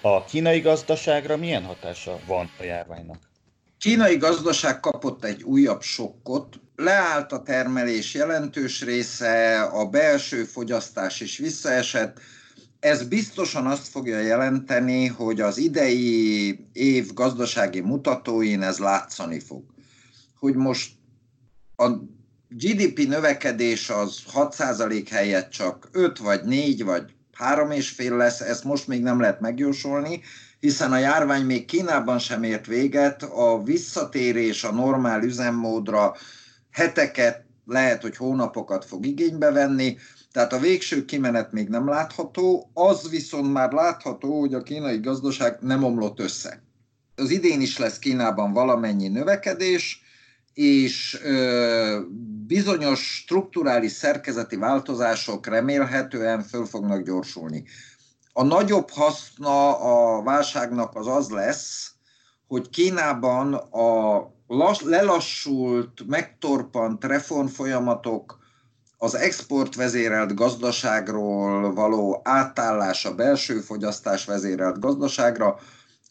[0.00, 3.18] A kínai gazdaságra milyen hatása van a járványnak?
[3.78, 11.38] Kínai gazdaság kapott egy újabb sokkot, leállt a termelés jelentős része, a belső fogyasztás is
[11.38, 12.20] visszaesett,
[12.80, 19.73] ez biztosan azt fogja jelenteni, hogy az idei év gazdasági mutatóin ez látszani fog
[20.44, 20.92] hogy most
[21.76, 21.88] a
[22.48, 29.02] GDP növekedés az 6% helyett csak 5 vagy 4 vagy 3,5 lesz, ezt most még
[29.02, 30.22] nem lehet megjósolni,
[30.60, 36.14] hiszen a járvány még Kínában sem ért véget, a visszatérés a normál üzemmódra
[36.70, 39.96] heteket, lehet, hogy hónapokat fog igénybe venni,
[40.32, 45.58] tehát a végső kimenet még nem látható, az viszont már látható, hogy a kínai gazdaság
[45.60, 46.62] nem omlott össze.
[47.16, 50.03] Az idén is lesz Kínában valamennyi növekedés,
[50.54, 51.20] és
[52.46, 57.64] bizonyos strukturális szerkezeti változások remélhetően föl fognak gyorsulni.
[58.32, 61.92] A nagyobb haszna a válságnak az az lesz,
[62.46, 64.22] hogy Kínában a
[64.84, 68.42] lelassult, megtorpant reformfolyamatok,
[68.98, 75.58] az exportvezérelt gazdaságról való átállás a belső fogyasztás vezérelt gazdaságra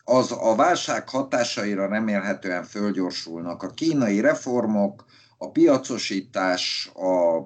[0.03, 3.63] az a válság hatásaira remélhetően fölgyorsulnak.
[3.63, 5.05] A kínai reformok,
[5.37, 7.41] a piacosítás, a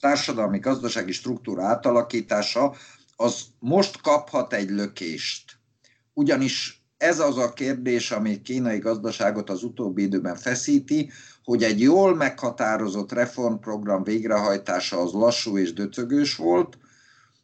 [0.00, 2.74] társadalmi gazdasági struktúra átalakítása,
[3.16, 5.58] az most kaphat egy lökést.
[6.14, 11.10] Ugyanis ez az a kérdés, ami kínai gazdaságot az utóbbi időben feszíti,
[11.44, 16.78] hogy egy jól meghatározott reformprogram végrehajtása az lassú és döcögős volt.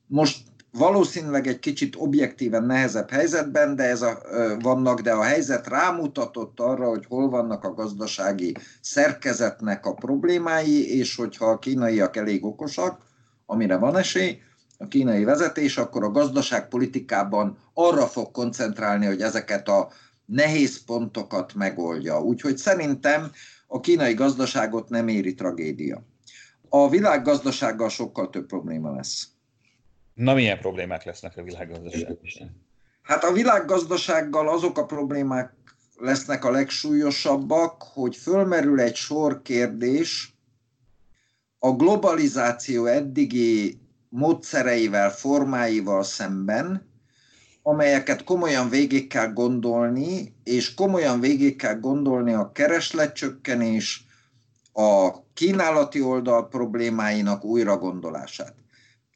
[0.07, 0.38] Most
[0.78, 4.18] valószínűleg egy kicsit objektíven nehezebb helyzetben, de ez a,
[4.60, 11.16] vannak, de a helyzet rámutatott arra, hogy hol vannak a gazdasági szerkezetnek a problémái, és
[11.16, 13.00] hogyha a kínaiak elég okosak,
[13.46, 14.38] amire van esély,
[14.78, 19.88] a kínai vezetés, akkor a gazdaságpolitikában arra fog koncentrálni, hogy ezeket a
[20.26, 22.20] nehéz pontokat megoldja.
[22.20, 23.30] Úgyhogy szerintem
[23.66, 26.02] a kínai gazdaságot nem éri tragédia.
[26.68, 29.34] A világgazdasággal sokkal több probléma lesz.
[30.14, 32.18] Na, milyen problémák lesznek a világgazdaságban?
[33.02, 35.52] Hát a világgazdasággal azok a problémák
[35.96, 40.34] lesznek a legsúlyosabbak, hogy fölmerül egy sor kérdés
[41.58, 46.92] a globalizáció eddigi módszereivel, formáival szemben,
[47.62, 54.06] amelyeket komolyan végig kell gondolni, és komolyan végig kell gondolni a keresletcsökkenés,
[54.72, 58.63] a kínálati oldal problémáinak újragondolását.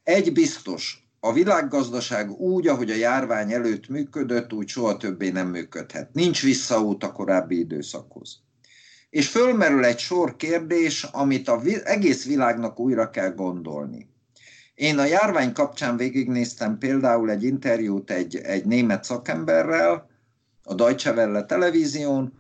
[0.08, 6.12] Egy biztos, a világgazdaság úgy, ahogy a járvány előtt működött, úgy soha többé nem működhet.
[6.12, 8.40] Nincs visszaút a korábbi időszakhoz.
[9.10, 14.08] És fölmerül egy sor kérdés, amit az egész világnak újra kell gondolni.
[14.74, 20.10] Én a járvány kapcsán végignéztem például egy interjút egy, egy német szakemberrel,
[20.62, 22.32] a Deutsche Welle televízión,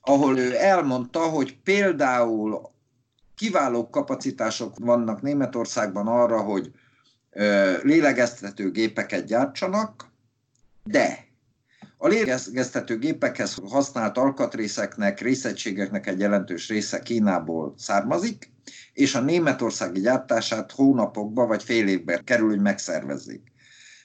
[0.00, 2.70] ahol ő elmondta, hogy például
[3.36, 6.72] kiváló kapacitások vannak Németországban arra, hogy
[7.82, 10.06] lélegeztető gépeket gyártsanak,
[10.84, 11.26] de
[11.96, 18.52] a lélegeztető gépekhez használt alkatrészeknek, részegységeknek egy jelentős része Kínából származik,
[18.92, 23.42] és a németországi gyártását hónapokba vagy fél évben kerül, hogy megszervezzék.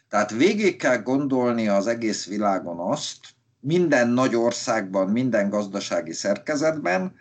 [0.09, 3.17] Tehát végig kell gondolni az egész világon azt,
[3.59, 7.15] minden nagy országban, minden gazdasági szerkezetben,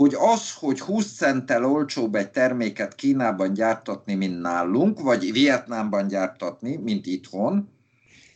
[0.00, 6.76] hogy az, hogy 20 centtel olcsóbb egy terméket Kínában gyártatni, mint nálunk, vagy Vietnámban gyártatni,
[6.76, 7.68] mint itthon,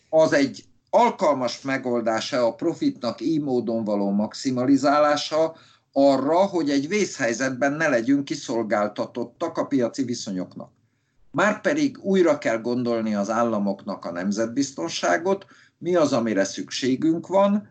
[0.09, 5.57] az egy alkalmas megoldása a profitnak így módon való maximalizálása
[5.93, 10.71] arra, hogy egy vészhelyzetben ne legyünk kiszolgáltatottak a piaci viszonyoknak.
[11.31, 15.47] Márpedig újra kell gondolni az államoknak a nemzetbiztonságot,
[15.79, 17.69] mi az, amire szükségünk van,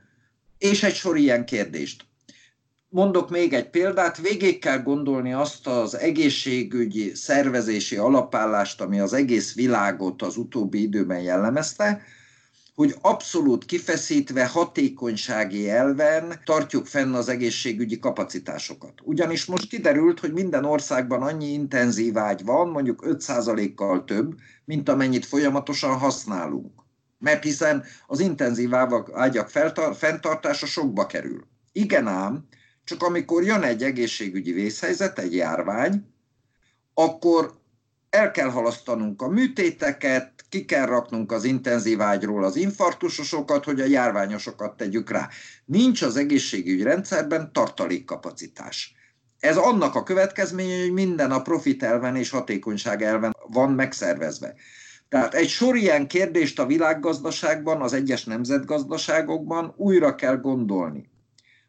[0.57, 2.11] és egy sor ilyen kérdést.
[2.93, 9.55] Mondok még egy példát, végig kell gondolni azt az egészségügyi szervezési alapállást, ami az egész
[9.55, 12.01] világot az utóbbi időben jellemezte,
[12.75, 18.93] hogy abszolút kifeszítve hatékonysági elven tartjuk fenn az egészségügyi kapacitásokat.
[19.03, 24.35] Ugyanis most kiderült, hogy minden országban annyi intenzív ágy van, mondjuk 5%-kal több,
[24.65, 26.71] mint amennyit folyamatosan használunk.
[27.19, 28.73] Mert hiszen az intenzív
[29.13, 29.49] ágyak
[29.93, 31.43] fenntartása sokba kerül.
[31.71, 32.47] Igen ám,
[32.83, 36.05] csak amikor jön egy egészségügyi vészhelyzet, egy járvány,
[36.93, 37.53] akkor
[38.09, 43.85] el kell halasztanunk a műtéteket, ki kell raknunk az intenzív ágyról az infarktusosokat, hogy a
[43.85, 45.29] járványosokat tegyük rá.
[45.65, 48.95] Nincs az egészségügyi rendszerben tartalékkapacitás.
[49.39, 54.55] Ez annak a következménye, hogy minden a profit elven és hatékonyság elven van megszervezve.
[55.09, 61.09] Tehát egy sor ilyen kérdést a világgazdaságban, az egyes nemzetgazdaságokban újra kell gondolni.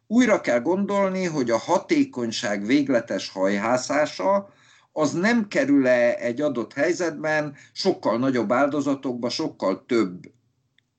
[0.07, 4.49] Újra kell gondolni, hogy a hatékonyság végletes hajhászása
[4.91, 10.31] az nem kerül-e egy adott helyzetben sokkal nagyobb áldozatokba, sokkal több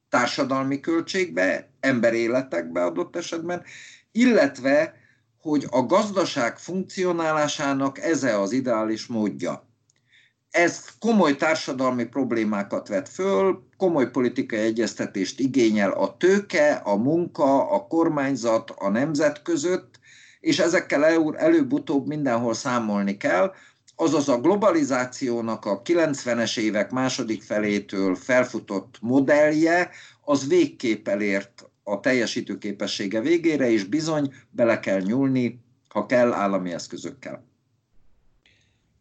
[0.08, 3.62] társadalmi költségbe, emberéletekbe adott esetben,
[4.12, 4.94] illetve,
[5.40, 9.68] hogy a gazdaság funkcionálásának eze az ideális módja.
[10.50, 17.86] Ez komoly társadalmi problémákat vet föl, komoly politikai egyeztetést igényel a tőke, a munka, a
[17.86, 19.98] kormányzat, a nemzet között,
[20.40, 21.04] és ezekkel
[21.36, 23.52] előbb-utóbb mindenhol számolni kell,
[23.96, 29.90] azaz a globalizációnak a 90-es évek második felétől felfutott modellje,
[30.24, 37.45] az végképp elért a teljesítőképessége végére, és bizony bele kell nyúlni, ha kell, állami eszközökkel.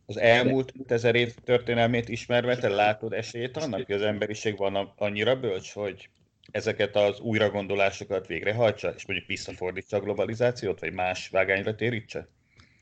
[0.06, 5.40] Az elmúlt ezer év történelmét ismerve, te látod esélyt annak, hogy az emberiség van annyira
[5.40, 6.10] bölcs, hogy
[6.52, 12.28] ezeket az újragondolásokat végrehajtsa, és mondjuk visszafordítsa a globalizációt, vagy más vágányra térítse?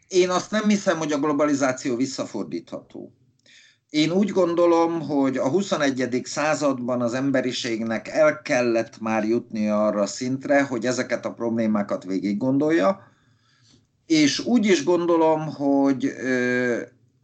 [0.07, 3.13] Én azt nem hiszem, hogy a globalizáció visszafordítható.
[3.89, 6.21] Én úgy gondolom, hogy a 21.
[6.23, 13.11] században az emberiségnek el kellett már jutni arra szintre, hogy ezeket a problémákat végig gondolja,
[14.05, 16.13] és úgy is gondolom, hogy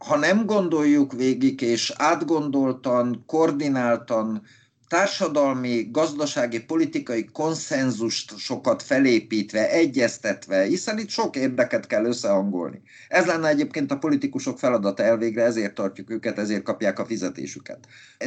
[0.06, 4.42] ha nem gondoljuk végig, és átgondoltan, koordináltan
[4.88, 12.82] társadalmi, gazdasági, politikai konszenzust sokat felépítve, egyeztetve, hiszen itt sok érdeket kell összehangolni.
[13.08, 17.78] Ez lenne egyébként a politikusok feladata elvégre, ezért tartjuk őket, ezért kapják a fizetésüket.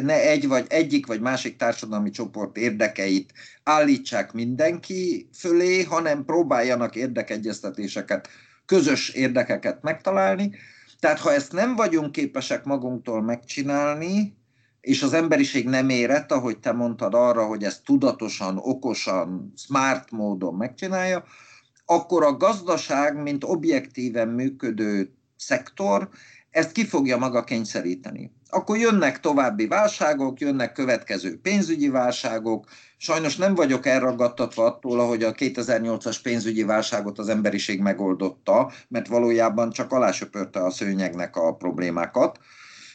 [0.03, 8.27] Ne egy vagy egyik vagy másik társadalmi csoport érdekeit állítsák mindenki fölé, hanem próbáljanak érdekegyeztetéseket,
[8.65, 10.51] közös érdekeket megtalálni.
[11.03, 14.37] Tehát ha ezt nem vagyunk képesek magunktól megcsinálni,
[14.81, 20.55] és az emberiség nem érett, ahogy te mondtad arra, hogy ezt tudatosan, okosan, smart módon
[20.55, 21.23] megcsinálja,
[21.85, 26.09] akkor a gazdaság, mint objektíven működő szektor,
[26.49, 28.31] ezt ki fogja maga kényszeríteni.
[28.49, 32.65] Akkor jönnek további válságok, jönnek következő pénzügyi válságok.
[33.03, 39.71] Sajnos nem vagyok elragadtatva attól, hogy a 2008-as pénzügyi válságot az emberiség megoldotta, mert valójában
[39.71, 42.39] csak alásöpörte a szőnyegnek a problémákat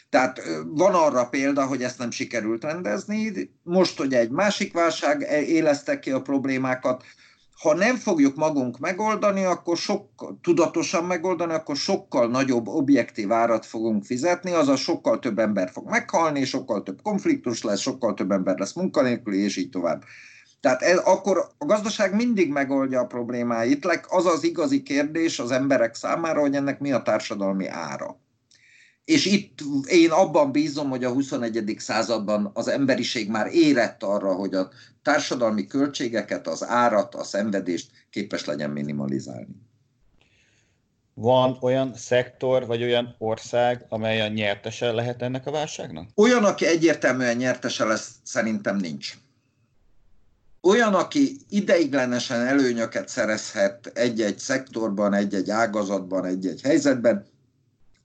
[0.08, 3.50] Tehát van arra példa, hogy ezt nem sikerült rendezni.
[3.62, 7.04] Most, hogy egy másik válság éleszte ki a problémákat,
[7.58, 14.04] ha nem fogjuk magunk megoldani, akkor sokkal, tudatosan megoldani, akkor sokkal nagyobb objektív árat fogunk
[14.04, 18.72] fizetni, azaz sokkal több ember fog meghalni, sokkal több konfliktus lesz, sokkal több ember lesz
[18.72, 20.02] munkanélküli, és így tovább.
[20.60, 23.86] Tehát ez, akkor a gazdaság mindig megoldja a problémáit.
[24.08, 28.16] Az az igazi kérdés az emberek számára, hogy ennek mi a társadalmi ára.
[29.08, 31.74] És itt én abban bízom, hogy a 21.
[31.78, 34.70] században az emberiség már érett arra, hogy a
[35.02, 39.56] társadalmi költségeket, az árat, a szenvedést képes legyen minimalizálni.
[41.14, 46.08] Van olyan szektor, vagy olyan ország, amely a nyertese lehet ennek a válságnak?
[46.14, 49.14] Olyan, aki egyértelműen nyertese lesz, szerintem nincs.
[50.60, 57.36] Olyan, aki ideiglenesen előnyöket szerezhet egy-egy szektorban, egy-egy ágazatban, egy-egy helyzetben,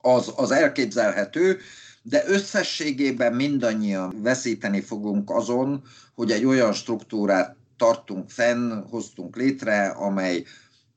[0.06, 1.60] az, az elképzelhető,
[2.02, 5.84] de összességében mindannyian veszíteni fogunk azon,
[6.16, 10.44] hogy egy olyan struktúrát tartunk fenn, hoztunk létre, amely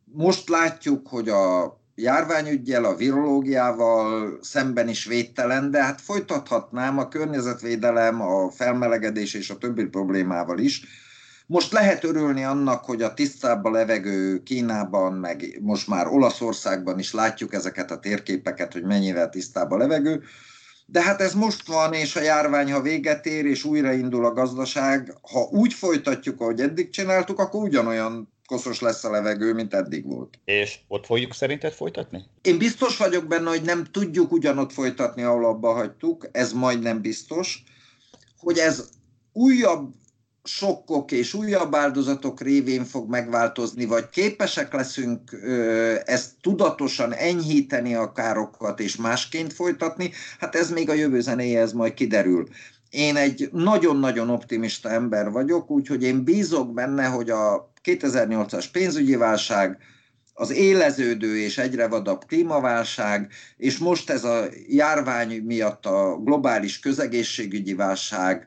[0.05, 8.21] most látjuk, hogy a járványügyel, a virológiával szemben is védtelen, de hát folytathatnám a környezetvédelem,
[8.21, 10.85] a felmelegedés és a többi problémával is.
[11.47, 17.13] Most lehet örülni annak, hogy a tisztább a levegő Kínában, meg most már Olaszországban is
[17.13, 20.23] látjuk ezeket a térképeket, hogy mennyivel tisztább a levegő,
[20.87, 25.15] de hát ez most van, és a járvány, ha véget ér, és újraindul a gazdaság,
[25.33, 30.39] ha úgy folytatjuk, ahogy eddig csináltuk, akkor ugyanolyan koszos lesz a levegő, mint eddig volt.
[30.45, 32.25] És ott fogjuk szerinted folytatni?
[32.43, 37.63] Én biztos vagyok benne, hogy nem tudjuk ugyanott folytatni, ahol abba hagytuk, ez majdnem biztos,
[38.39, 38.89] hogy ez
[39.33, 39.95] újabb
[40.47, 45.31] sokkok és újabb áldozatok révén fog megváltozni, vagy képesek leszünk
[46.05, 51.95] ezt tudatosan enyhíteni a károkat és másként folytatni, hát ez még a jövő zenéje, majd
[51.95, 52.49] kiderül.
[52.91, 59.79] Én egy nagyon-nagyon optimista ember vagyok, úgyhogy én bízok benne, hogy a 2008-as pénzügyi válság,
[60.39, 67.75] az éleződő és egyre vadabb klímaválság, és most ez a járvány miatt a globális közegészségügyi
[67.75, 68.47] válság,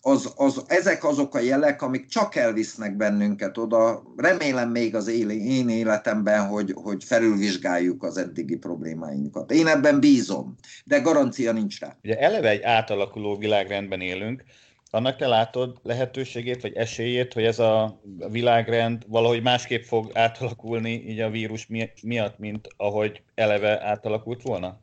[0.00, 4.02] az, az, ezek azok a jelek, amik csak elvisznek bennünket oda.
[4.16, 9.50] Remélem még az én életemben, hogy, hogy felülvizsgáljuk az eddigi problémáinkat.
[9.50, 11.96] Én ebben bízom, de garancia nincs rá.
[12.02, 14.44] Ugye eleve egy átalakuló világrendben élünk,
[14.90, 21.20] annak te látod lehetőségét, vagy esélyét, hogy ez a világrend valahogy másképp fog átalakulni így
[21.20, 21.66] a vírus
[22.02, 24.80] miatt, mint ahogy eleve átalakult volna?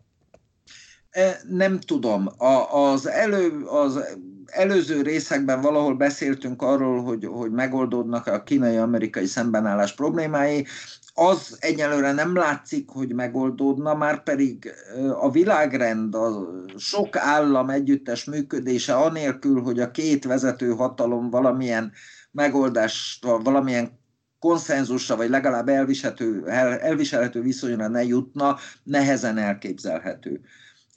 [1.09, 2.27] E, nem tudom.
[2.37, 9.93] A, az, elő, az előző részekben valahol beszéltünk arról, hogy, hogy megoldódnak a kínai-amerikai szembenállás
[9.93, 10.65] problémái.
[11.13, 14.71] Az egyelőre nem látszik, hogy megoldódna, már pedig
[15.19, 21.91] a világrend, a sok állam együttes működése anélkül, hogy a két vezető hatalom valamilyen
[22.31, 23.99] megoldásra, valamilyen
[24.39, 26.47] konszenzusra, vagy legalább elviselhető,
[26.79, 30.41] elviselhető viszonyra ne jutna, nehezen elképzelhető.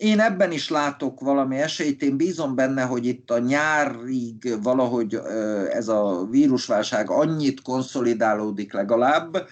[0.01, 5.15] Én ebben is látok valami esélyt, én bízom benne, hogy itt a nyárig valahogy
[5.71, 9.49] ez a vírusválság annyit konszolidálódik legalább,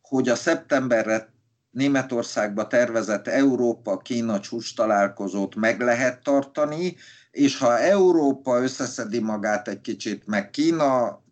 [0.00, 1.32] hogy a szeptemberre
[1.70, 6.96] Németországba tervezett Európa-Kína csúcs találkozót meg lehet tartani,
[7.30, 11.22] és ha Európa összeszedi magát egy kicsit, meg Kína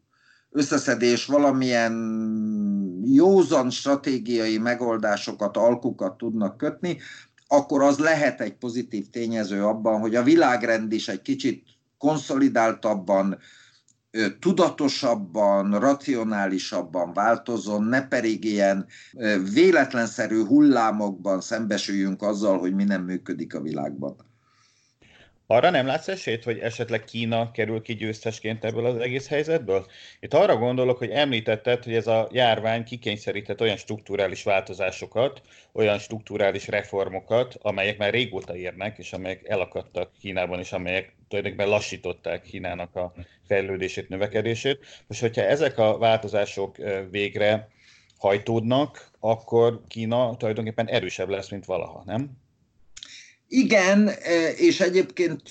[0.51, 1.95] összeszedés valamilyen
[3.05, 6.99] józan stratégiai megoldásokat, alkukat tudnak kötni,
[7.49, 11.65] akkor az lehet egy pozitív tényező abban, hogy a világrend is egy kicsit
[11.99, 13.39] konszolidáltabban,
[14.39, 18.87] tudatosabban, racionálisabban változon, ne pedig ilyen
[19.53, 24.17] véletlenszerű hullámokban szembesüljünk azzal, hogy mi nem működik a világban.
[25.51, 29.87] Arra nem látsz esélyt, hogy esetleg Kína kerül ki győztesként ebből az egész helyzetből?
[30.21, 35.41] Itt arra gondolok, hogy említetted, hogy ez a járvány kikényszerített olyan strukturális változásokat,
[35.73, 42.43] olyan strukturális reformokat, amelyek már régóta érnek, és amelyek elakadtak Kínában, és amelyek tulajdonképpen lassították
[42.43, 43.13] Kínának a
[43.47, 44.79] fejlődését, növekedését.
[45.07, 46.77] Most, hogyha ezek a változások
[47.11, 47.69] végre
[48.19, 52.47] hajtódnak, akkor Kína tulajdonképpen erősebb lesz, mint valaha, nem?
[53.51, 55.43] Igen, e, és egyébként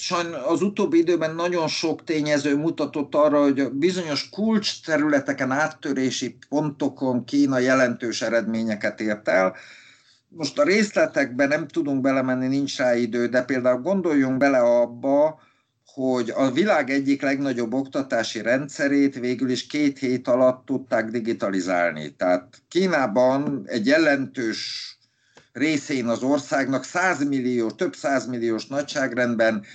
[0.47, 7.59] az utóbbi időben nagyon sok tényező mutatott arra, hogy bizonyos kulcs területeken, áttörési pontokon Kína
[7.59, 9.55] jelentős eredményeket ért el.
[10.27, 15.39] Most a részletekben nem tudunk belemenni, nincs rá idő, de például gondoljunk bele abba,
[15.85, 22.15] hogy a világ egyik legnagyobb oktatási rendszerét végül is két hét alatt tudták digitalizálni.
[22.15, 24.96] Tehát Kínában egy jelentős
[25.57, 29.65] részén az országnak 100 millió, több százmilliós nagyságrendben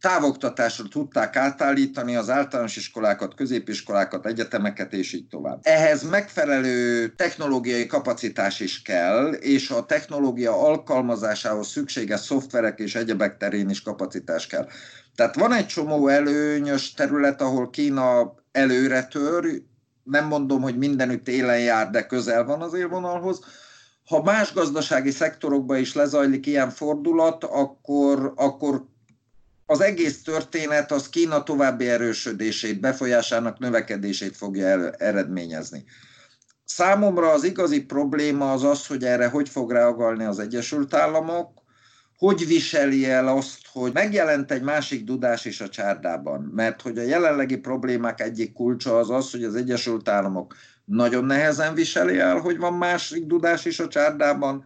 [0.00, 5.60] távoktatásra tudták átállítani az általános iskolákat, középiskolákat, egyetemeket és így tovább.
[5.62, 13.70] Ehhez megfelelő technológiai kapacitás is kell, és a technológia alkalmazásához szükséges szoftverek és egyebek terén
[13.70, 14.68] is kapacitás kell.
[15.14, 19.62] Tehát van egy csomó előnyös terület, ahol Kína előre tör,
[20.02, 23.40] nem mondom, hogy mindenütt élen jár, de közel van az élvonalhoz.
[24.08, 28.84] Ha más gazdasági szektorokban is lezajlik ilyen fordulat, akkor, akkor
[29.66, 35.84] az egész történet az Kína további erősödését, befolyásának növekedését fogja el, eredményezni.
[36.64, 41.62] Számomra az igazi probléma az az, hogy erre hogy fog reagálni az Egyesült Államok,
[42.18, 47.02] hogy viseli el azt, hogy megjelent egy másik dudás is a csárdában, mert hogy a
[47.02, 50.54] jelenlegi problémák egyik kulcsa az az, hogy az Egyesült Államok
[50.88, 54.64] nagyon nehezen viseli el, hogy van másik dudás is a csárdában,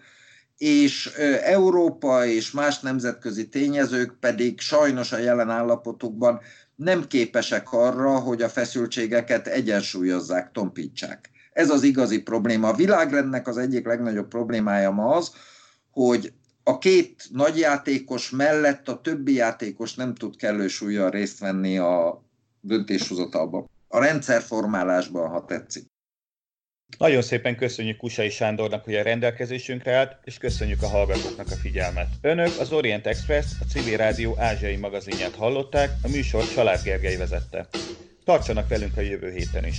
[0.57, 1.07] és
[1.43, 6.41] Európa és más nemzetközi tényezők pedig sajnos a jelen állapotukban
[6.75, 11.31] nem képesek arra, hogy a feszültségeket egyensúlyozzák, tompítsák.
[11.53, 12.69] Ez az igazi probléma.
[12.69, 15.33] A világrendnek az egyik legnagyobb problémája ma az,
[15.91, 21.79] hogy a két nagy játékos mellett a többi játékos nem tud kellő súlyjal részt venni
[21.79, 22.25] a
[22.61, 23.71] döntéshozatalban.
[23.89, 25.92] A rendszerformálásban, ha tetszik.
[26.99, 32.09] Nagyon szépen köszönjük Kusai Sándornak, hogy a rendelkezésünkre állt, és köszönjük a hallgatóknak a figyelmet.
[32.21, 37.67] Önök az Orient Express, a Civil Rádió ázsiai magazinját hallották, a műsor Család Gergely vezette.
[38.25, 39.77] Tartsanak velünk a jövő héten is.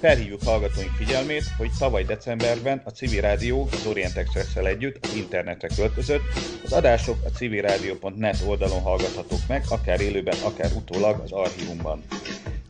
[0.00, 5.68] Felhívjuk hallgatóink figyelmét, hogy tavaly decemberben a Civil Rádió az Orient express együtt az internetre
[5.76, 6.22] költözött.
[6.64, 12.02] Az adások a civilradio.net oldalon hallgathatók meg, akár élőben, akár utólag az archívumban.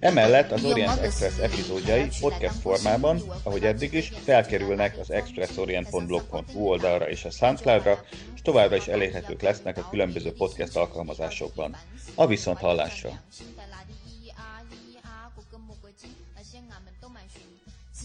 [0.00, 7.24] Emellett az Orient Express epizódjai podcast formában, ahogy eddig is, felkerülnek az expressorient.blog.hu oldalra és
[7.24, 11.76] a Soundcloudra, és továbbra is elérhetők lesznek a különböző podcast alkalmazásokban.
[12.14, 13.10] A viszont hallásra!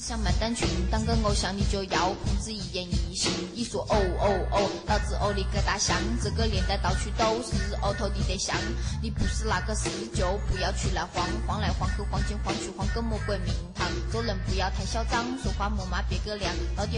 [0.08, 3.32] 想买单群，当个偶像你就要控制一言一行。
[3.56, 8.56] 一说哦哦哦，老子哦你个大象，这个年代到处都是哦头的得像。
[9.02, 13.88] 你不是那个事就不要出来晃，晃来晃去晃进晃去晃个魔鬼名堂。
[14.12, 16.54] 做人不要太嚣张，说话莫骂别个娘。
[16.78, 16.86] 老